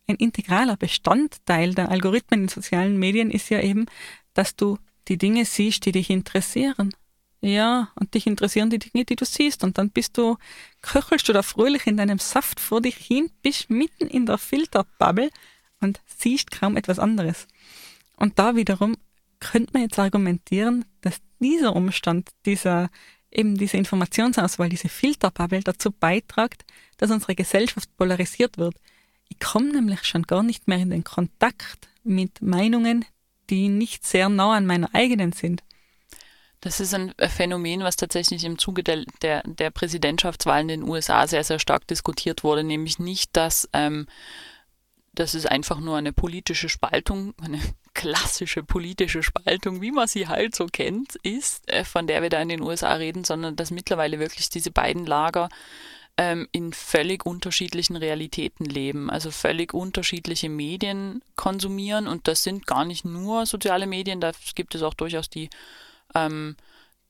[0.09, 3.87] Ein integraler Bestandteil der Algorithmen in sozialen Medien ist ja eben,
[4.35, 6.93] dass du die Dinge siehst, die dich interessieren.
[7.47, 9.63] Ja, und dich interessieren die Dinge, die du siehst.
[9.63, 10.37] Und dann bist du,
[10.83, 15.31] köchelst du da fröhlich in deinem Saft vor dich hin, bist mitten in der Filterbubble
[15.81, 17.47] und siehst kaum etwas anderes.
[18.17, 18.97] Und da wiederum
[19.39, 22.91] könnte man jetzt argumentieren, dass dieser Umstand, dieser
[23.31, 26.65] eben diese Informationsauswahl, diese Filterbubble dazu beitragt,
[26.97, 28.75] dass unsere Gesellschaft polarisiert wird.
[29.29, 33.05] Ich komme nämlich schon gar nicht mehr in den Kontakt mit Meinungen,
[33.51, 35.63] die nicht sehr nah an meiner eigenen sind.
[36.61, 41.27] Das ist ein Phänomen, was tatsächlich im Zuge der, der, der Präsidentschaftswahl in den USA
[41.27, 44.07] sehr, sehr stark diskutiert wurde, nämlich nicht, dass, ähm,
[45.15, 47.61] dass es einfach nur eine politische Spaltung, eine
[47.95, 52.41] klassische politische Spaltung, wie man sie halt so kennt, ist, äh, von der wir da
[52.41, 55.49] in den USA reden, sondern dass mittlerweile wirklich diese beiden Lager
[56.19, 62.85] ähm, in völlig unterschiedlichen Realitäten leben, also völlig unterschiedliche Medien konsumieren und das sind gar
[62.85, 65.51] nicht nur soziale Medien, da gibt es auch durchaus die
[66.15, 66.57] ähm,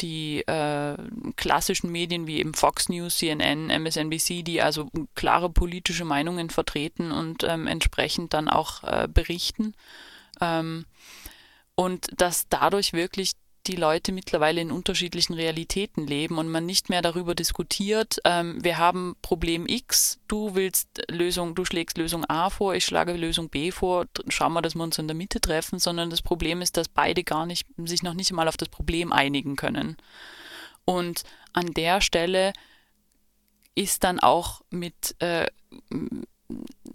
[0.00, 0.96] die äh,
[1.36, 7.44] klassischen Medien wie eben Fox News, CNN, MSNBC, die also klare politische Meinungen vertreten und
[7.44, 9.74] ähm, entsprechend dann auch äh, berichten.
[10.40, 10.84] Ähm,
[11.74, 13.32] und dass dadurch wirklich
[13.66, 18.78] die Leute mittlerweile in unterschiedlichen Realitäten leben und man nicht mehr darüber diskutiert, ähm, wir
[18.78, 23.70] haben Problem X, du willst Lösung, du schlägst Lösung A vor, ich schlage Lösung B
[23.70, 26.88] vor, schauen wir, dass wir uns in der Mitte treffen, sondern das Problem ist, dass
[26.88, 29.96] beide gar nicht, sich noch nicht einmal auf das Problem einigen können.
[30.84, 32.52] Und an der Stelle
[33.74, 35.46] ist dann auch mit äh,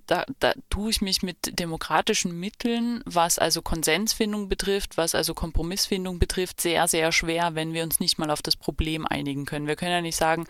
[0.07, 6.19] da, da tue ich mich mit demokratischen Mitteln, was also Konsensfindung betrifft, was also Kompromissfindung
[6.19, 9.67] betrifft, sehr, sehr schwer, wenn wir uns nicht mal auf das Problem einigen können.
[9.67, 10.45] Wir können ja nicht sagen,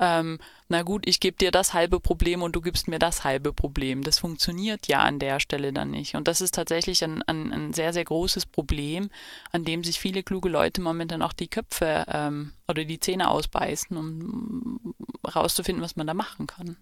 [0.00, 0.38] ähm,
[0.68, 4.02] na gut, ich gebe dir das halbe Problem und du gibst mir das halbe Problem.
[4.02, 6.14] Das funktioniert ja an der Stelle dann nicht.
[6.14, 9.10] Und das ist tatsächlich ein, ein, ein sehr, sehr großes Problem,
[9.50, 13.96] an dem sich viele kluge Leute momentan auch die Köpfe ähm, oder die Zähne ausbeißen,
[13.96, 14.94] um
[15.26, 16.76] herauszufinden, was man da machen kann.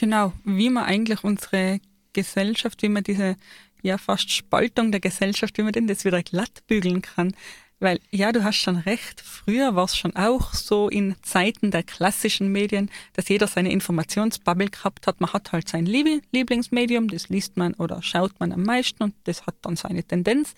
[0.00, 1.78] Genau, wie man eigentlich unsere
[2.14, 3.36] Gesellschaft, wie man diese
[3.82, 7.36] ja fast Spaltung der Gesellschaft, wie man denn das wieder glatt bügeln kann.
[7.80, 11.82] Weil, ja, du hast schon recht, früher war es schon auch so in Zeiten der
[11.82, 15.20] klassischen Medien, dass jeder seine Informationsbubble gehabt hat.
[15.20, 19.46] Man hat halt sein Lieblingsmedium, das liest man oder schaut man am meisten und das
[19.46, 20.54] hat dann seine Tendenz.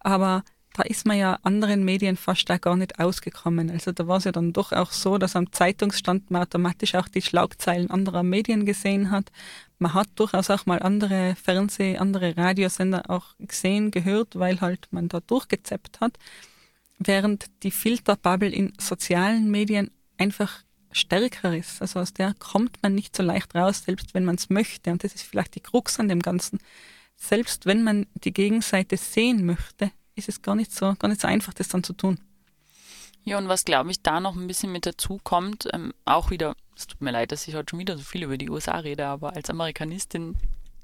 [0.00, 0.44] Aber
[0.78, 3.68] da ist man ja anderen Medien fast auch gar nicht ausgekommen.
[3.68, 7.08] Also da war es ja dann doch auch so, dass am Zeitungsstand man automatisch auch
[7.08, 9.32] die Schlagzeilen anderer Medien gesehen hat.
[9.80, 15.08] Man hat durchaus auch mal andere Fernseh-, andere Radiosender auch gesehen, gehört, weil halt man
[15.08, 16.16] da durchgezeppt hat.
[17.00, 20.62] Während die Filterbubble in sozialen Medien einfach
[20.92, 21.82] stärker ist.
[21.82, 24.92] Also aus der kommt man nicht so leicht raus, selbst wenn man es möchte.
[24.92, 26.60] Und das ist vielleicht die Krux an dem Ganzen.
[27.16, 31.28] Selbst wenn man die Gegenseite sehen möchte, ist es gar nicht so, gar nicht so
[31.28, 32.18] einfach, das dann zu tun.
[33.24, 36.54] Ja, und was glaube ich da noch ein bisschen mit dazu kommt, ähm, auch wieder,
[36.76, 39.06] es tut mir leid, dass ich heute schon wieder so viel über die USA rede,
[39.06, 40.36] aber als Amerikanistin,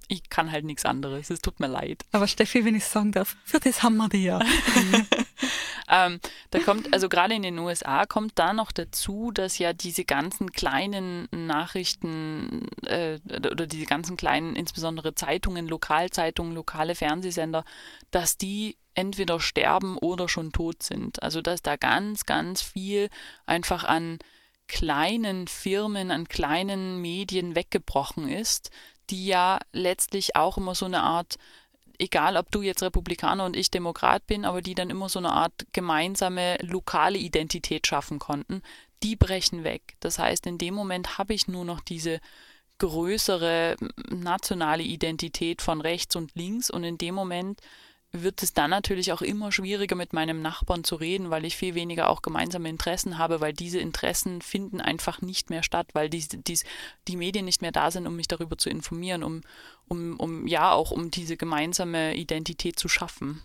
[0.08, 1.30] ich kann halt nichts anderes.
[1.30, 2.04] Es tut mir leid.
[2.12, 4.40] Aber Steffi, wenn ich sagen darf, für das haben wir die ja.
[5.88, 10.04] ähm, da kommt, also gerade in den USA kommt da noch dazu, dass ja diese
[10.04, 13.18] ganzen kleinen Nachrichten äh,
[13.50, 17.64] oder diese ganzen kleinen, insbesondere Zeitungen, Lokalzeitungen, lokale Fernsehsender,
[18.10, 21.22] dass die entweder sterben oder schon tot sind.
[21.22, 23.08] Also dass da ganz, ganz viel
[23.46, 24.18] einfach an
[24.66, 28.70] kleinen Firmen, an kleinen Medien weggebrochen ist,
[29.10, 31.36] die ja letztlich auch immer so eine Art
[31.98, 35.32] egal ob du jetzt Republikaner und ich Demokrat bin, aber die dann immer so eine
[35.32, 38.62] Art gemeinsame lokale Identität schaffen konnten,
[39.02, 39.94] die brechen weg.
[40.00, 42.20] Das heißt, in dem Moment habe ich nur noch diese
[42.78, 43.76] größere
[44.10, 47.60] nationale Identität von rechts und links und in dem Moment
[48.22, 51.74] wird es dann natürlich auch immer schwieriger, mit meinem Nachbarn zu reden, weil ich viel
[51.74, 56.26] weniger auch gemeinsame Interessen habe, weil diese Interessen finden einfach nicht mehr statt, weil die,
[56.28, 56.58] die,
[57.08, 59.40] die Medien nicht mehr da sind, um mich darüber zu informieren, um,
[59.88, 63.42] um, um ja auch um diese gemeinsame Identität zu schaffen.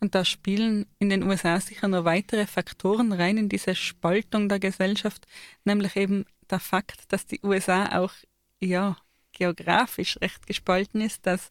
[0.00, 4.58] Und da spielen in den USA sicher noch weitere Faktoren rein in diese Spaltung der
[4.58, 5.26] Gesellschaft,
[5.64, 8.12] nämlich eben der Fakt, dass die USA auch
[8.60, 8.96] ja
[9.32, 11.50] geografisch recht gespalten ist, dass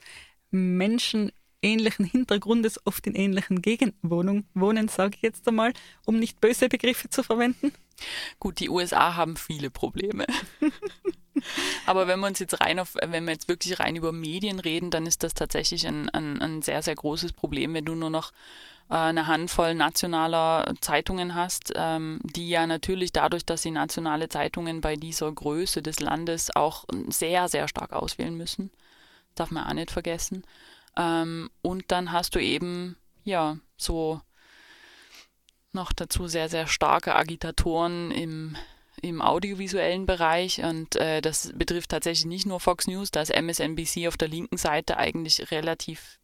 [0.51, 1.31] Menschen
[1.61, 4.09] ähnlichen Hintergrundes oft in ähnlichen Gegenden
[4.53, 5.73] wohnen, sage ich jetzt einmal,
[6.05, 7.71] um nicht böse Begriffe zu verwenden.
[8.39, 10.25] Gut, die USA haben viele Probleme.
[11.85, 14.91] Aber wenn wir uns jetzt rein auf, wenn wir jetzt wirklich rein über Medien reden,
[14.91, 18.31] dann ist das tatsächlich ein, ein, ein sehr, sehr großes Problem, wenn du nur noch
[18.89, 24.81] äh, eine Handvoll nationaler Zeitungen hast, ähm, die ja natürlich dadurch, dass sie nationale Zeitungen
[24.81, 28.71] bei dieser Größe des Landes auch sehr, sehr stark auswählen müssen.
[29.35, 30.43] Darf man auch nicht vergessen.
[30.97, 34.19] Ähm, und dann hast du eben, ja, so
[35.71, 38.57] noch dazu sehr, sehr starke Agitatoren im,
[39.01, 44.07] im audiovisuellen Bereich und äh, das betrifft tatsächlich nicht nur Fox News, da ist MSNBC
[44.07, 46.19] auf der linken Seite eigentlich relativ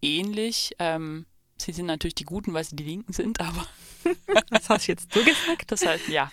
[0.00, 0.74] ähnlich.
[0.78, 1.26] Ähm,
[1.62, 3.66] sie sind natürlich die Guten, weil sie die Linken sind, aber.
[4.50, 5.70] Was hast du jetzt du gesagt?
[5.70, 6.30] Das heißt, ja.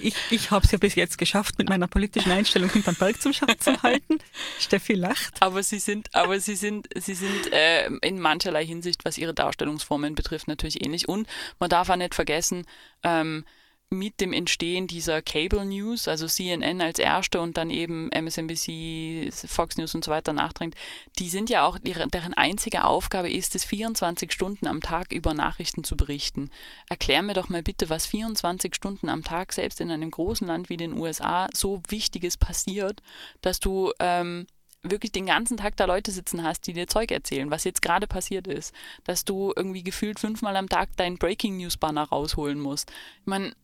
[0.00, 3.32] ich ich habe es ja bis jetzt geschafft, mit meiner politischen Einstellung hinterm Berg zum
[3.32, 4.18] Schatten zu halten.
[4.58, 5.40] Steffi lacht.
[5.40, 10.14] Aber sie sind, aber sie sind, sie sind äh, in mancherlei Hinsicht, was ihre Darstellungsformen
[10.16, 11.08] betrifft, natürlich ähnlich.
[11.08, 11.28] Und
[11.60, 12.66] man darf auch nicht vergessen,
[13.04, 13.44] ähm,
[13.90, 19.76] mit dem Entstehen dieser Cable News, also CNN als erste und dann eben MSNBC, Fox
[19.76, 20.74] News und so weiter nachdrängt,
[21.18, 25.84] die sind ja auch, deren einzige Aufgabe ist es, 24 Stunden am Tag über Nachrichten
[25.84, 26.50] zu berichten.
[26.88, 30.68] Erklär mir doch mal bitte, was 24 Stunden am Tag selbst in einem großen Land
[30.68, 33.02] wie den USA so Wichtiges passiert,
[33.40, 34.48] dass du ähm,
[34.82, 38.06] wirklich den ganzen Tag da Leute sitzen hast, die dir Zeug erzählen, was jetzt gerade
[38.08, 38.74] passiert ist,
[39.04, 42.90] dass du irgendwie gefühlt fünfmal am Tag deinen Breaking News Banner rausholen musst.
[43.20, 43.54] Ich meine,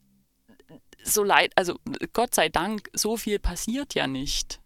[1.04, 1.78] so leid, also
[2.12, 4.60] Gott sei Dank, so viel passiert ja nicht.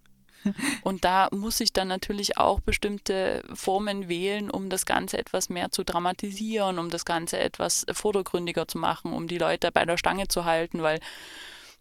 [0.83, 5.73] Und da muss ich dann natürlich auch bestimmte Formen wählen, um das Ganze etwas mehr
[5.73, 10.29] zu dramatisieren, um das Ganze etwas vordergründiger zu machen, um die Leute bei der Stange
[10.29, 11.01] zu halten, weil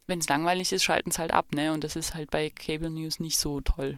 [0.08, 1.74] wenn es langweilig ist, schalten es halt ab, ne?
[1.74, 3.98] Und das ist halt bei Cable News nicht so toll.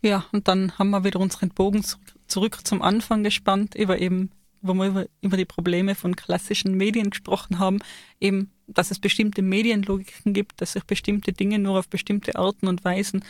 [0.00, 1.84] Ja, und dann haben wir wieder unseren Bogen
[2.28, 4.30] zurück zum Anfang gespannt, über eben,
[4.62, 7.80] wo wir über, die Probleme von klassischen Medien gesprochen haben,
[8.20, 12.84] eben dass es bestimmte Medienlogiken gibt, dass sich bestimmte Dinge nur auf bestimmte Arten und
[12.84, 13.24] Weisen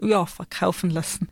[0.00, 1.28] ja, verkaufen lassen.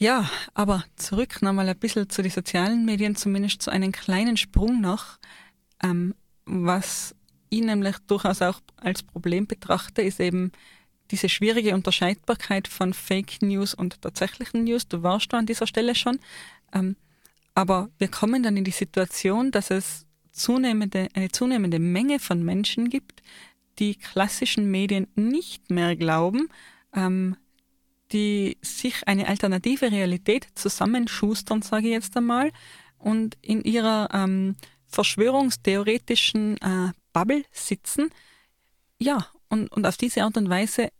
[0.00, 4.80] Ja, aber zurück nochmal ein bisschen zu den sozialen Medien, zumindest zu einem kleinen Sprung
[4.80, 5.18] noch.
[5.82, 6.14] Ähm,
[6.44, 7.16] was
[7.50, 10.52] ich nämlich durchaus auch als Problem betrachte, ist eben
[11.10, 14.86] diese schwierige Unterscheidbarkeit von Fake News und tatsächlichen News.
[14.86, 16.20] Du warst da an dieser Stelle schon.
[16.72, 16.96] Ähm,
[17.58, 22.88] aber wir kommen dann in die Situation, dass es zunehmende, eine zunehmende Menge von Menschen
[22.88, 23.20] gibt,
[23.80, 26.50] die klassischen Medien nicht mehr glauben,
[26.94, 27.36] ähm,
[28.12, 32.52] die sich eine alternative Realität zusammenschustern, sage ich jetzt einmal,
[32.96, 34.54] und in ihrer ähm,
[34.86, 38.10] verschwörungstheoretischen äh, Bubble sitzen,
[39.00, 40.90] ja, und, und auf diese Art und Weise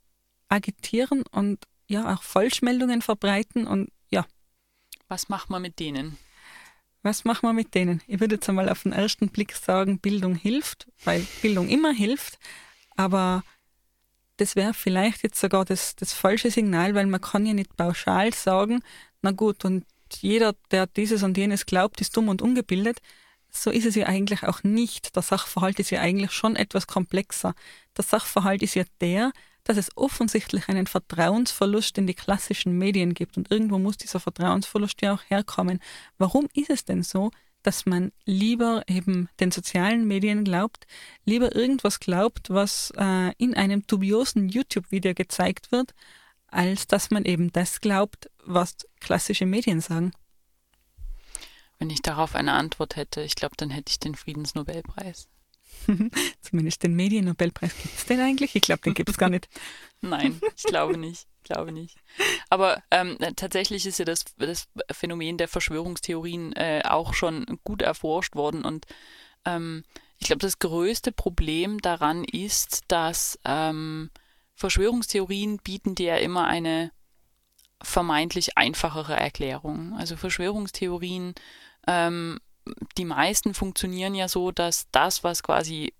[0.48, 4.26] agitieren und ja auch Falschmeldungen verbreiten und ja.
[5.06, 6.18] Was macht man mit denen?
[7.02, 8.02] Was machen wir mit denen?
[8.06, 12.38] Ich würde jetzt einmal auf den ersten Blick sagen, Bildung hilft, weil Bildung immer hilft,
[12.96, 13.44] aber
[14.36, 18.32] das wäre vielleicht jetzt sogar das, das falsche Signal, weil man kann ja nicht pauschal
[18.32, 18.82] sagen,
[19.22, 19.84] na gut, und
[20.20, 23.00] jeder, der dieses und jenes glaubt, ist dumm und ungebildet.
[23.50, 25.16] So ist es ja eigentlich auch nicht.
[25.16, 27.54] Der Sachverhalt ist ja eigentlich schon etwas komplexer.
[27.96, 29.32] Der Sachverhalt ist ja der,
[29.68, 33.36] dass es offensichtlich einen Vertrauensverlust in die klassischen Medien gibt.
[33.36, 35.80] Und irgendwo muss dieser Vertrauensverlust ja auch herkommen.
[36.16, 37.30] Warum ist es denn so,
[37.62, 40.86] dass man lieber eben den sozialen Medien glaubt,
[41.26, 45.92] lieber irgendwas glaubt, was äh, in einem dubiosen YouTube-Video gezeigt wird,
[46.46, 50.12] als dass man eben das glaubt, was klassische Medien sagen?
[51.78, 55.28] Wenn ich darauf eine Antwort hätte, ich glaube, dann hätte ich den Friedensnobelpreis.
[56.40, 58.54] Zumindest den Mediennobelpreis gibt es denn eigentlich?
[58.54, 59.48] Ich glaube, den gibt es gar nicht.
[60.00, 61.26] Nein, ich glaube nicht.
[61.38, 61.96] Ich glaube nicht.
[62.50, 68.34] Aber ähm, tatsächlich ist ja das, das Phänomen der Verschwörungstheorien äh, auch schon gut erforscht
[68.34, 68.64] worden.
[68.64, 68.86] Und
[69.44, 69.82] ähm,
[70.18, 74.10] ich glaube, das größte Problem daran ist, dass ähm,
[74.54, 76.90] Verschwörungstheorien bieten dir ja immer eine
[77.82, 79.94] vermeintlich einfachere Erklärung.
[79.96, 81.34] Also Verschwörungstheorien
[81.86, 82.38] ähm,
[82.96, 85.92] die meisten funktionieren ja so, dass das, was quasi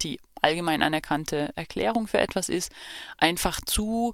[0.00, 2.72] die allgemein anerkannte Erklärung für etwas ist,
[3.18, 4.12] einfach zu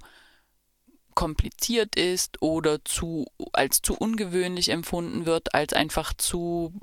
[1.13, 6.73] kompliziert ist oder zu als zu ungewöhnlich empfunden wird, als einfach zu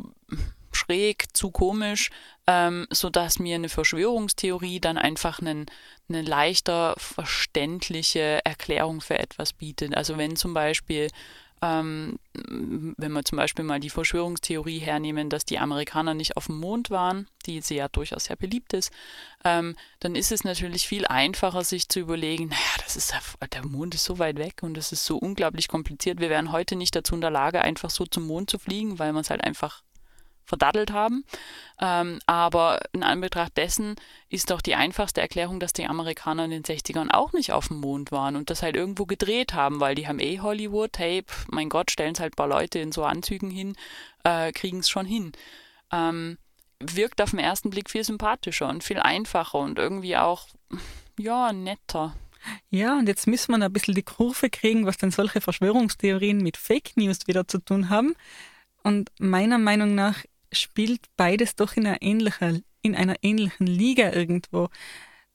[0.71, 2.11] schräg, zu komisch,
[2.47, 5.67] ähm, sodass mir eine Verschwörungstheorie dann einfach einen,
[6.09, 9.97] eine leichter verständliche Erklärung für etwas bietet.
[9.97, 11.09] Also wenn zum Beispiel
[11.61, 16.59] Ähm, wenn wir zum Beispiel mal die Verschwörungstheorie hernehmen, dass die Amerikaner nicht auf dem
[16.59, 18.93] Mond waren, die ja durchaus sehr beliebt ist,
[19.45, 23.15] ähm, dann ist es natürlich viel einfacher, sich zu überlegen, naja, das ist
[23.53, 26.21] der Mond ist so weit weg und das ist so unglaublich kompliziert.
[26.21, 29.13] Wir wären heute nicht dazu in der Lage, einfach so zum Mond zu fliegen, weil
[29.13, 29.83] man es halt einfach
[30.49, 31.25] verdattelt haben.
[31.81, 33.95] Ähm, aber in Anbetracht dessen
[34.29, 37.81] ist doch die einfachste Erklärung, dass die Amerikaner in den 60ern auch nicht auf dem
[37.81, 41.69] Mond waren und das halt irgendwo gedreht haben, weil die haben eh Hollywood, pf, mein
[41.69, 43.77] Gott, stellen es halt ein paar Leute in so Anzügen hin,
[44.25, 45.33] äh, kriegen es schon hin.
[45.93, 46.39] Ähm,
[46.81, 50.47] wirkt auf den ersten Blick viel sympathischer und viel einfacher und irgendwie auch,
[51.19, 52.15] ja, netter.
[52.71, 56.57] Ja, und jetzt müssen wir ein bisschen die Kurve kriegen, was denn solche Verschwörungstheorien mit
[56.57, 58.15] Fake News wieder zu tun haben.
[58.83, 64.69] Und meiner Meinung nach spielt beides doch in einer ähnlichen, in einer ähnlichen Liga irgendwo.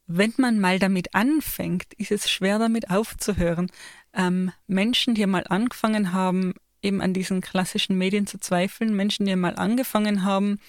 [0.05, 3.71] Wenn man mal damit anfängt, ist es schwer damit aufzuhören.
[4.13, 9.35] Ähm, Menschen, die mal angefangen haben, eben an diesen klassischen Medien zu zweifeln, Menschen, die
[9.35, 10.59] mal angefangen haben,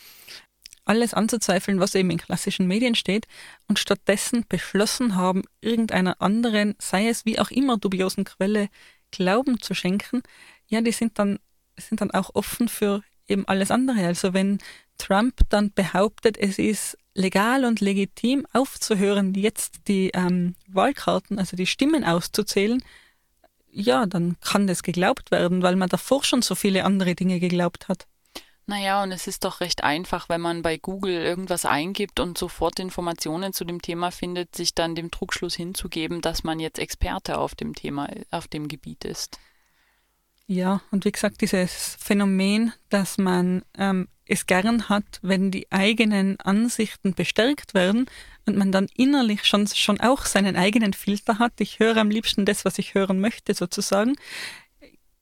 [0.84, 3.26] alles anzuzweifeln, was eben in klassischen Medien steht,
[3.68, 8.68] und stattdessen beschlossen haben, irgendeiner anderen, sei es wie auch immer dubiosen Quelle,
[9.10, 10.22] Glauben zu schenken,
[10.66, 11.38] ja, die sind dann,
[11.78, 14.06] sind dann auch offen für eben alles andere.
[14.06, 14.58] Also wenn
[14.98, 21.66] Trump dann behauptet, es ist legal und legitim aufzuhören, jetzt die ähm, Wahlkarten, also die
[21.66, 22.82] Stimmen auszuzählen,
[23.70, 27.88] ja, dann kann das geglaubt werden, weil man davor schon so viele andere Dinge geglaubt
[27.88, 28.06] hat.
[28.66, 32.78] Naja, und es ist doch recht einfach, wenn man bei Google irgendwas eingibt und sofort
[32.78, 37.54] Informationen zu dem Thema findet, sich dann dem Trugschluss hinzugeben, dass man jetzt Experte auf
[37.54, 39.38] dem Thema, auf dem Gebiet ist.
[40.46, 46.38] Ja, und wie gesagt, dieses Phänomen, dass man ähm, es gern hat, wenn die eigenen
[46.40, 48.06] Ansichten bestärkt werden
[48.46, 51.60] und man dann innerlich schon, schon auch seinen eigenen Filter hat.
[51.60, 54.16] Ich höre am liebsten das, was ich hören möchte, sozusagen.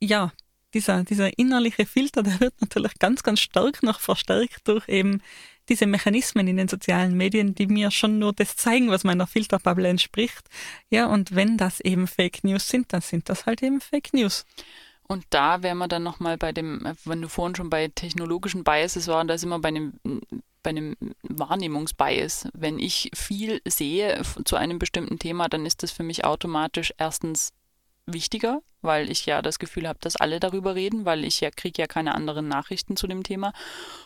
[0.01, 0.33] Ja,
[0.75, 5.21] dieser, dieser innerliche Filter, der wird natürlich ganz, ganz stark noch verstärkt durch eben
[5.69, 9.87] diese Mechanismen in den sozialen Medien, die mir schon nur das zeigen, was meiner Filterbubble
[9.87, 10.43] entspricht.
[10.91, 14.45] Ja, und wenn das eben Fake News sind, dann sind das halt eben Fake News.
[15.13, 19.09] Und da wären wir dann nochmal bei dem, wenn du vorhin schon bei technologischen Biases
[19.09, 19.93] waren, da sind wir bei einem,
[20.63, 22.49] bei einem Wahrnehmungsbias.
[22.55, 27.53] Wenn ich viel sehe zu einem bestimmten Thema, dann ist das für mich automatisch erstens
[28.07, 31.83] wichtiger, weil ich ja das Gefühl habe, dass alle darüber reden, weil ich ja kriege
[31.83, 33.53] ja keine anderen Nachrichten zu dem Thema.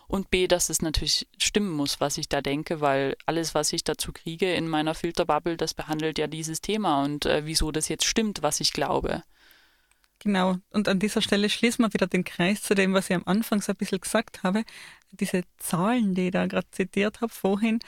[0.08, 3.84] Und B, dass es natürlich stimmen muss, was ich da denke, weil alles, was ich
[3.84, 8.06] dazu kriege in meiner Filterbubble, das behandelt ja dieses Thema und äh, wieso das jetzt
[8.06, 9.22] stimmt, was ich glaube.
[10.18, 13.22] Genau, und an dieser Stelle schließen wir wieder den Kreis zu dem, was ich am
[13.26, 14.64] Anfang so ein bisschen gesagt habe.
[15.12, 17.80] Diese Zahlen, die ich da gerade zitiert habe vorhin,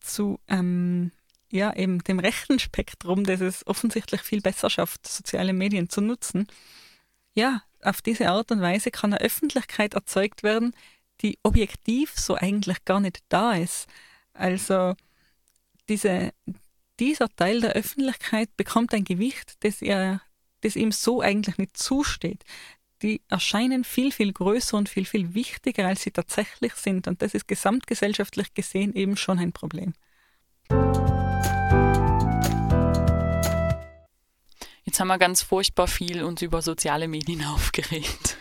[0.00, 1.12] zu ähm,
[1.50, 6.48] ja, eben dem rechten Spektrum, das es offensichtlich viel besser schafft, soziale Medien zu nutzen.
[7.34, 10.74] Ja, auf diese Art und Weise kann eine Öffentlichkeit erzeugt werden,
[11.22, 13.86] die objektiv so eigentlich gar nicht da ist.
[14.32, 14.94] Also
[15.88, 16.32] diese,
[17.00, 20.20] dieser Teil der Öffentlichkeit bekommt ein Gewicht, das er
[20.60, 22.44] das ihm so eigentlich nicht zusteht.
[23.02, 27.08] Die erscheinen viel, viel größer und viel, viel wichtiger, als sie tatsächlich sind.
[27.08, 29.92] Und das ist gesamtgesellschaftlich gesehen eben schon ein Problem.
[34.84, 38.35] Jetzt haben wir ganz furchtbar viel uns über soziale Medien aufgeregt.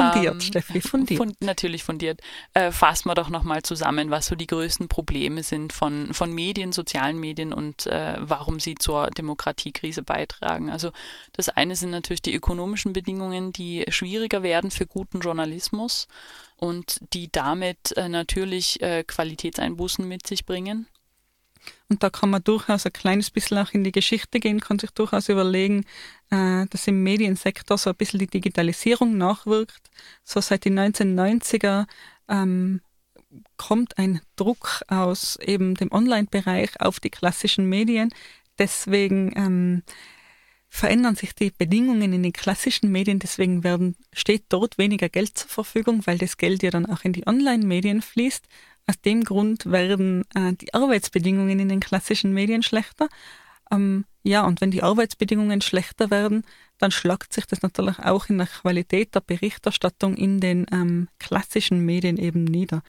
[0.00, 1.18] Fundiert, ähm, Steffi, fundiert.
[1.18, 2.20] Fund, natürlich fundiert.
[2.54, 6.72] Äh, fassen wir doch nochmal zusammen, was so die größten Probleme sind von, von Medien,
[6.72, 10.70] sozialen Medien und äh, warum sie zur Demokratiekrise beitragen.
[10.70, 10.92] Also
[11.32, 16.08] das eine sind natürlich die ökonomischen Bedingungen, die schwieriger werden für guten Journalismus
[16.56, 20.86] und die damit äh, natürlich äh, Qualitätseinbußen mit sich bringen.
[21.88, 24.90] Und da kann man durchaus ein kleines bisschen auch in die Geschichte gehen, kann sich
[24.90, 25.84] durchaus überlegen,
[26.30, 29.90] äh, dass im Mediensektor so ein bisschen die Digitalisierung nachwirkt.
[30.24, 31.86] So seit den 1990er
[32.28, 32.80] ähm,
[33.56, 38.12] kommt ein Druck aus eben dem Online-Bereich auf die klassischen Medien.
[38.58, 39.82] Deswegen ähm,
[40.68, 45.50] verändern sich die Bedingungen in den klassischen Medien, deswegen werden, steht dort weniger Geld zur
[45.50, 48.46] Verfügung, weil das Geld ja dann auch in die Online-Medien fließt.
[48.86, 53.08] Aus dem Grund werden äh, die Arbeitsbedingungen in den klassischen Medien schlechter.
[53.70, 56.44] Ähm, ja, und wenn die Arbeitsbedingungen schlechter werden,
[56.78, 61.84] dann schlagt sich das natürlich auch in der Qualität der Berichterstattung in den ähm, klassischen
[61.84, 62.82] Medien eben nieder.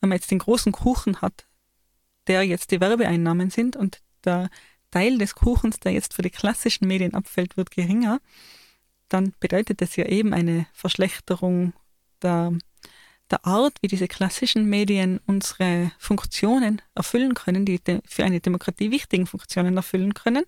[0.00, 1.46] Wenn man jetzt den großen Kuchen hat,
[2.26, 4.50] der jetzt die Werbeeinnahmen sind und der
[4.90, 8.20] Teil des Kuchens, der jetzt für die klassischen Medien abfällt, wird geringer,
[9.08, 11.72] dann bedeutet das ja eben eine Verschlechterung
[12.22, 12.52] der
[13.32, 19.26] der Art, wie diese klassischen Medien unsere Funktionen erfüllen können, die für eine Demokratie wichtigen
[19.26, 20.44] Funktionen erfüllen können.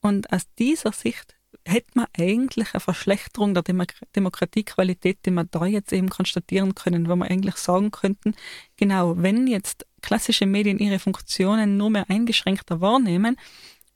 [0.00, 1.36] Und aus dieser Sicht
[1.66, 3.84] hätte man eigentlich eine Verschlechterung der Demo
[4.16, 8.34] Demokratiequalität, die wir da jetzt eben konstatieren können, wo wir eigentlich sagen könnten,
[8.76, 13.36] genau, wenn jetzt klassische Medien ihre Funktionen nur mehr eingeschränkter wahrnehmen,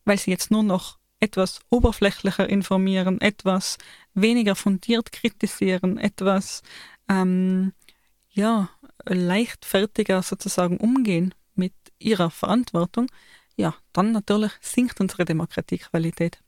[0.05, 3.78] weil sie jetzt nur noch etwas oberflächlicher informieren, etwas
[4.12, 6.62] weniger fundiert kritisieren, etwas
[7.09, 7.72] ähm,
[8.35, 8.68] ja,
[9.07, 13.07] leichtfertiger sozusagen umgehen mit ihrer Verantwortung,
[13.57, 16.41] ja, dann natürlich sinkt unsere Demokratiequalität.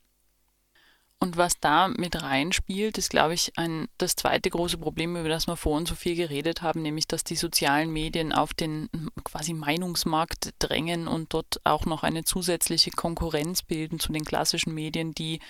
[1.18, 5.46] Und was da mit reinspielt, ist, glaube ich, ein, das zweite große Problem, über das
[5.46, 8.90] wir vorhin so viel geredet haben, nämlich, dass die sozialen Medien auf den
[9.24, 15.12] quasi Meinungsmarkt drängen und dort auch noch eine zusätzliche Konkurrenz bilden zu den klassischen Medien,
[15.12, 15.40] die,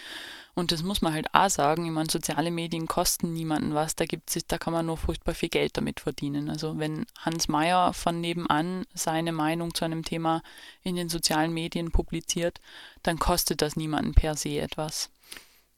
[0.54, 4.04] und das muss man halt auch sagen, ich meine, soziale Medien kosten niemanden was, da
[4.04, 6.48] gibt's, da kann man nur furchtbar viel Geld damit verdienen.
[6.48, 10.42] Also wenn Hans Mayer von nebenan seine Meinung zu einem Thema
[10.82, 12.60] in den sozialen Medien publiziert,
[13.02, 15.10] dann kostet das niemanden per se etwas.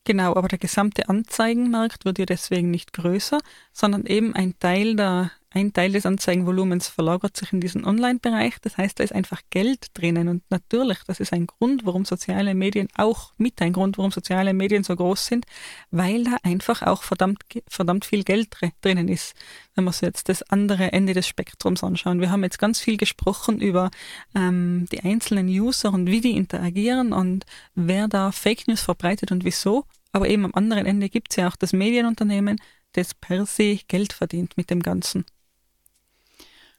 [0.08, 3.40] Genau, aber der gesamte Anzeigenmarkt wird ja deswegen nicht größer,
[3.74, 8.58] sondern eben ein Teil der ein Teil des Anzeigenvolumens verlagert sich in diesen Online-Bereich.
[8.60, 10.28] Das heißt, da ist einfach Geld drinnen.
[10.28, 14.52] Und natürlich, das ist ein Grund, warum soziale Medien auch mit ein Grund, warum soziale
[14.52, 15.46] Medien so groß sind,
[15.90, 18.48] weil da einfach auch verdammt, verdammt viel Geld
[18.82, 19.34] drinnen ist.
[19.74, 22.20] Wenn wir uns jetzt das andere Ende des Spektrums anschauen.
[22.20, 23.90] Wir haben jetzt ganz viel gesprochen über
[24.34, 29.44] ähm, die einzelnen User und wie die interagieren und wer da Fake News verbreitet und
[29.44, 29.86] wieso.
[30.12, 32.60] Aber eben am anderen Ende gibt es ja auch das Medienunternehmen,
[32.92, 35.24] das per se Geld verdient mit dem Ganzen.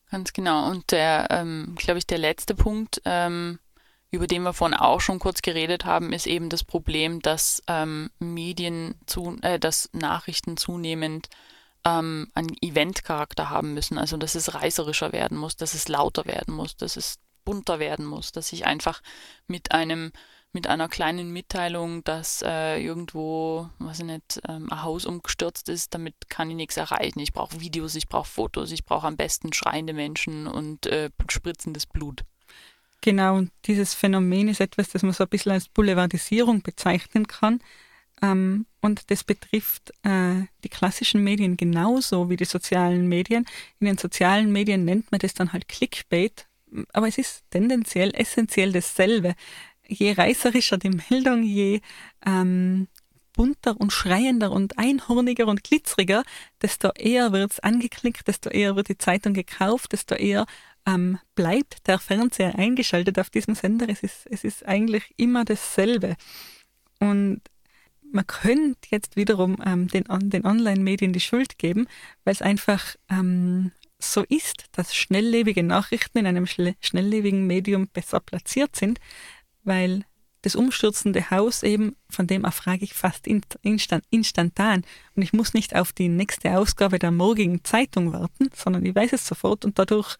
[0.09, 0.69] Ganz genau.
[0.69, 3.59] Und der, ähm, glaube ich, der letzte Punkt, ähm,
[4.11, 8.09] über den wir vorhin auch schon kurz geredet haben, ist eben das Problem, dass ähm,
[8.17, 11.29] Medien zu, äh, dass Nachrichten zunehmend
[11.85, 13.99] ähm, einen Eventcharakter haben müssen.
[13.99, 18.05] Also dass es reißerischer werden muss, dass es lauter werden muss, dass es bunter werden
[18.05, 19.01] muss, dass ich einfach
[19.47, 20.11] mit einem
[20.51, 25.93] mit einer kleinen Mitteilung, dass äh, irgendwo, weiß ich nicht, ähm, ein Haus umgestürzt ist,
[25.93, 27.19] damit kann ich nichts erreichen.
[27.19, 31.85] Ich brauche Videos, ich brauche Fotos, ich brauche am besten schreiende Menschen und äh, spritzendes
[31.85, 32.23] Blut.
[33.01, 37.61] Genau, und dieses Phänomen ist etwas, das man so ein bisschen als Boulevardisierung bezeichnen kann.
[38.21, 43.45] Ähm, und das betrifft äh, die klassischen Medien genauso wie die sozialen Medien.
[43.79, 46.47] In den sozialen Medien nennt man das dann halt Clickbait,
[46.93, 49.35] aber es ist tendenziell essentiell dasselbe
[49.89, 51.81] je reißerischer die Meldung, je
[52.25, 52.87] ähm,
[53.33, 56.23] bunter und schreiender und einhorniger und glitzeriger,
[56.61, 60.45] desto eher wird es angeklickt, desto eher wird die Zeitung gekauft, desto eher
[60.85, 63.87] ähm, bleibt der Fernseher eingeschaltet auf diesem Sender.
[63.89, 66.15] Es ist, es ist eigentlich immer dasselbe.
[66.99, 67.41] Und
[68.11, 71.87] man könnte jetzt wiederum ähm, den, den Online-Medien die Schuld geben,
[72.23, 78.75] weil es einfach ähm, so ist, dass schnelllebige Nachrichten in einem schnelllebigen Medium besser platziert
[78.75, 78.99] sind,
[79.63, 80.05] weil
[80.41, 84.83] das umstürzende Haus eben, von dem erfrage ich fast instant, instantan.
[85.15, 89.13] Und ich muss nicht auf die nächste Ausgabe der morgigen Zeitung warten, sondern ich weiß
[89.13, 90.15] es sofort und dadurch,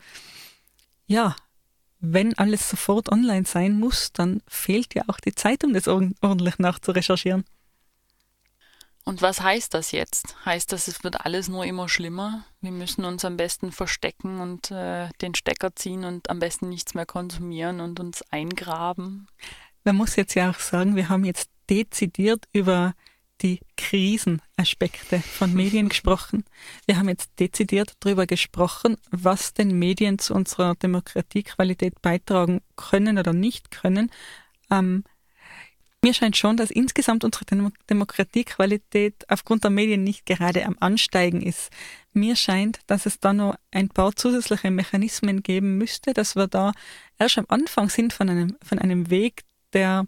[1.08, 1.36] ja,
[2.02, 7.46] wenn alles sofort online sein muss, dann fehlt ja auch die Zeitung, das ordentlich nachzurecherchieren.
[9.10, 10.36] Und was heißt das jetzt?
[10.46, 12.46] Heißt das, es wird alles nur immer schlimmer?
[12.62, 16.94] Wir müssen uns am besten verstecken und äh, den Stecker ziehen und am besten nichts
[16.94, 19.28] mehr konsumieren und uns eingraben?
[19.84, 22.94] Man muss jetzt ja auch sagen, wir haben jetzt dezidiert über
[23.42, 26.46] die Krisenaspekte von Medien gesprochen.
[26.86, 33.34] Wir haben jetzt dezidiert darüber gesprochen, was den Medien zu unserer Demokratiequalität beitragen können oder
[33.34, 34.12] nicht können.
[34.70, 35.04] Ähm,
[36.04, 41.42] mir scheint schon, dass insgesamt unsere Dem Demokratiequalität aufgrund der Medien nicht gerade am Ansteigen
[41.42, 41.72] ist.
[42.14, 46.72] Mir scheint, dass es da noch ein paar zusätzliche Mechanismen geben müsste, dass wir da
[47.18, 49.44] erst am Anfang sind von einem, von einem Weg,
[49.74, 50.08] der,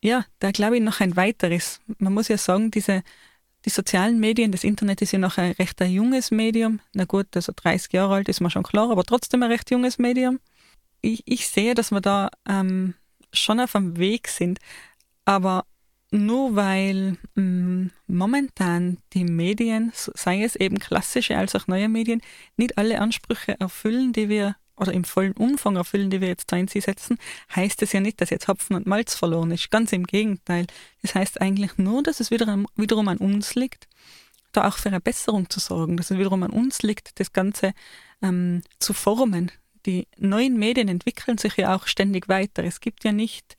[0.00, 1.80] ja, der glaube ich noch ein weiter ist.
[1.98, 3.02] Man muss ja sagen, diese,
[3.64, 6.78] die sozialen Medien, das Internet ist ja noch ein recht ein junges Medium.
[6.92, 9.98] Na gut, also 30 Jahre alt ist mir schon klar, aber trotzdem ein recht junges
[9.98, 10.38] Medium.
[11.00, 12.94] Ich, ich sehe, dass wir da ähm,
[13.36, 14.58] schon auf dem Weg sind.
[15.24, 15.64] Aber
[16.10, 22.22] nur weil mh, mm, momentan die Medien, sei es eben klassische als auch neue Medien,
[22.56, 26.56] nicht alle Ansprüche erfüllen, die wir oder im vollen Umfang erfüllen, die wir jetzt da
[26.56, 27.18] in sie setzen,
[27.54, 29.70] heißt es ja nicht, dass jetzt Hopfen und Malz verloren ist.
[29.70, 30.66] Ganz im Gegenteil.
[31.02, 33.88] Das heißt eigentlich nur, dass es wiederum, wiederum an uns liegt,
[34.52, 37.72] da auch für eine Besserung zu sorgen, dass es wiederum an uns liegt, das Ganze
[38.22, 39.50] ähm, zu formen,
[39.86, 42.64] die neuen Medien entwickeln sich ja auch ständig weiter.
[42.64, 43.56] Es gibt ja nicht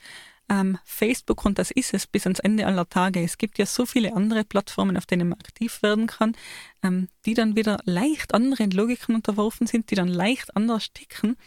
[0.50, 3.22] ähm, Facebook und das ist es bis ans Ende aller Tage.
[3.22, 6.36] Es gibt ja so viele andere Plattformen, auf denen man aktiv werden kann,
[6.84, 11.38] ähm, die dann wieder leicht anderen Logiken unterworfen sind, die dann leicht anders ticken.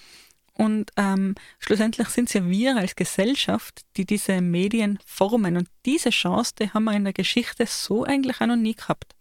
[0.53, 5.57] Und ähm, schlussendlich sind es ja wir als Gesellschaft, die diese Medien formen.
[5.57, 9.15] Und diese Chance, die haben wir in der Geschichte so eigentlich auch noch nie gehabt.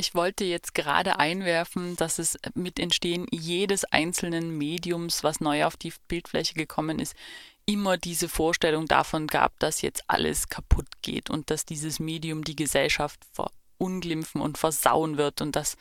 [0.00, 5.76] Ich wollte jetzt gerade einwerfen, dass es mit Entstehen jedes einzelnen Mediums, was neu auf
[5.76, 7.14] die Bildfläche gekommen ist,
[7.66, 12.56] immer diese Vorstellung davon gab, dass jetzt alles kaputt geht und dass dieses Medium die
[12.56, 15.76] Gesellschaft verunglimpfen und versauen wird und dass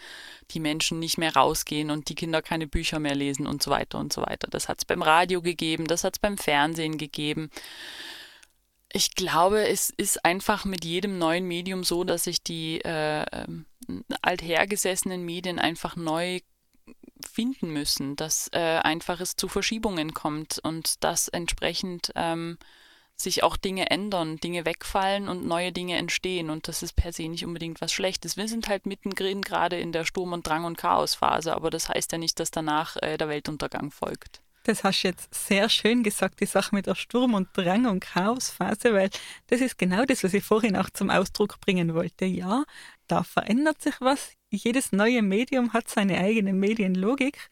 [0.51, 3.99] die Menschen nicht mehr rausgehen und die Kinder keine Bücher mehr lesen und so weiter
[3.99, 4.49] und so weiter.
[4.51, 7.49] Das hat es beim Radio gegeben, das hat es beim Fernsehen gegeben.
[8.91, 13.65] Ich glaube, es ist einfach mit jedem neuen Medium so, dass sich die äh, ähm,
[14.21, 16.39] althergesessenen Medien einfach neu
[17.25, 22.57] finden müssen, dass äh, einfach es zu Verschiebungen kommt und dass entsprechend ähm,
[23.15, 26.49] sich auch Dinge ändern, Dinge wegfallen und neue Dinge entstehen.
[26.49, 28.37] Und das ist per se nicht unbedingt was Schlechtes.
[28.37, 32.11] Wir sind halt mittendrin gerade in der Sturm- und Drang- und Chaosphase, aber das heißt
[32.13, 34.41] ja nicht, dass danach äh, der Weltuntergang folgt.
[34.69, 38.01] Das hast du jetzt sehr schön gesagt, die Sache mit der Sturm- und Drang- und
[38.01, 39.09] Chaosphase, weil
[39.47, 42.25] das ist genau das, was ich vorhin auch zum Ausdruck bringen wollte.
[42.25, 42.65] Ja,
[43.07, 44.33] da verändert sich was.
[44.51, 47.49] Jedes neue Medium hat seine eigene Medienlogik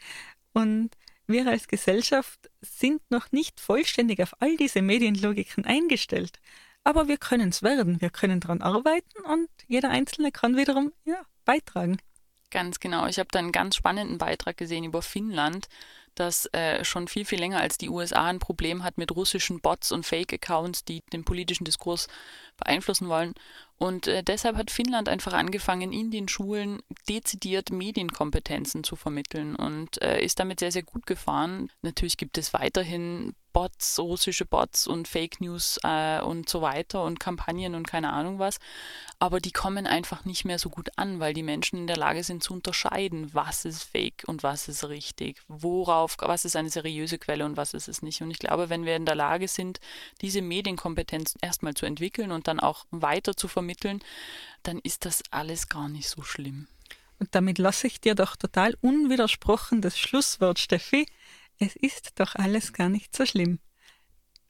[0.53, 0.91] und
[1.25, 6.39] wir als Gesellschaft sind noch nicht vollständig auf all diese Medienlogiken eingestellt.
[6.83, 11.23] Aber wir können es werden, wir können daran arbeiten und jeder Einzelne kann wiederum ja,
[11.45, 11.97] beitragen.
[12.51, 13.07] Ganz genau.
[13.07, 15.67] Ich habe da einen ganz spannenden Beitrag gesehen über Finnland
[16.19, 19.91] das äh, schon viel, viel länger als die USA ein Problem hat mit russischen Bots
[19.91, 22.07] und Fake-Accounts, die den politischen Diskurs
[22.57, 23.33] beeinflussen wollen.
[23.77, 30.01] Und äh, deshalb hat Finnland einfach angefangen, in den Schulen dezidiert Medienkompetenzen zu vermitteln und
[30.01, 31.69] äh, ist damit sehr, sehr gut gefahren.
[31.83, 37.19] Natürlich gibt es weiterhin Bots, russische Bots und Fake News äh, und so weiter und
[37.19, 38.59] Kampagnen und keine Ahnung was.
[39.17, 42.23] Aber die kommen einfach nicht mehr so gut an, weil die Menschen in der Lage
[42.23, 47.17] sind zu unterscheiden, was ist Fake und was ist richtig, worauf, was ist eine seriöse
[47.17, 48.21] Quelle und was ist es nicht.
[48.21, 49.79] Und ich glaube, wenn wir in der Lage sind,
[50.21, 54.01] diese Medienkompetenz erstmal zu entwickeln und dann auch weiter zu vermitteln,
[54.63, 56.67] dann ist das alles gar nicht so schlimm.
[57.19, 61.07] Und damit lasse ich dir doch total unwidersprochen das Schlusswort, Steffi
[61.59, 63.59] es ist doch alles gar nicht so schlimm.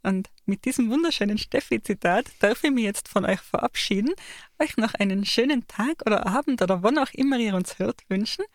[0.03, 4.13] Und mit diesem wunderschönen Steffi-Zitat darf ich mich jetzt von euch verabschieden,
[4.59, 8.45] euch noch einen schönen Tag oder Abend oder wann auch immer ihr uns hört wünschen.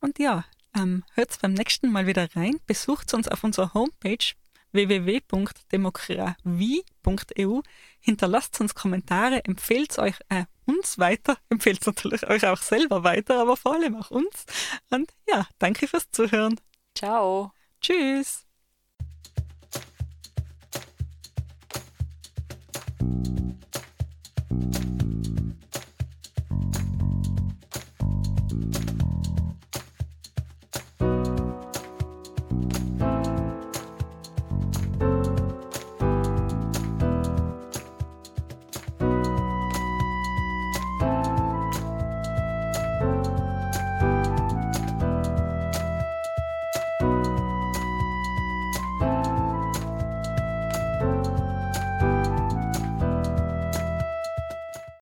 [0.00, 0.44] Und ja,
[0.74, 4.34] ähm, hört beim nächsten Mal wieder rein, besucht uns auf unserer Homepage
[4.76, 7.62] www.demokratie.eu,
[8.00, 13.56] hinterlasst uns Kommentare, empfehlt euch äh, uns weiter, empfehlt natürlich euch auch selber weiter, aber
[13.56, 14.44] vor allem auch uns.
[14.90, 16.60] Und ja, danke fürs Zuhören.
[16.94, 17.52] Ciao.
[17.80, 18.45] Tschüss.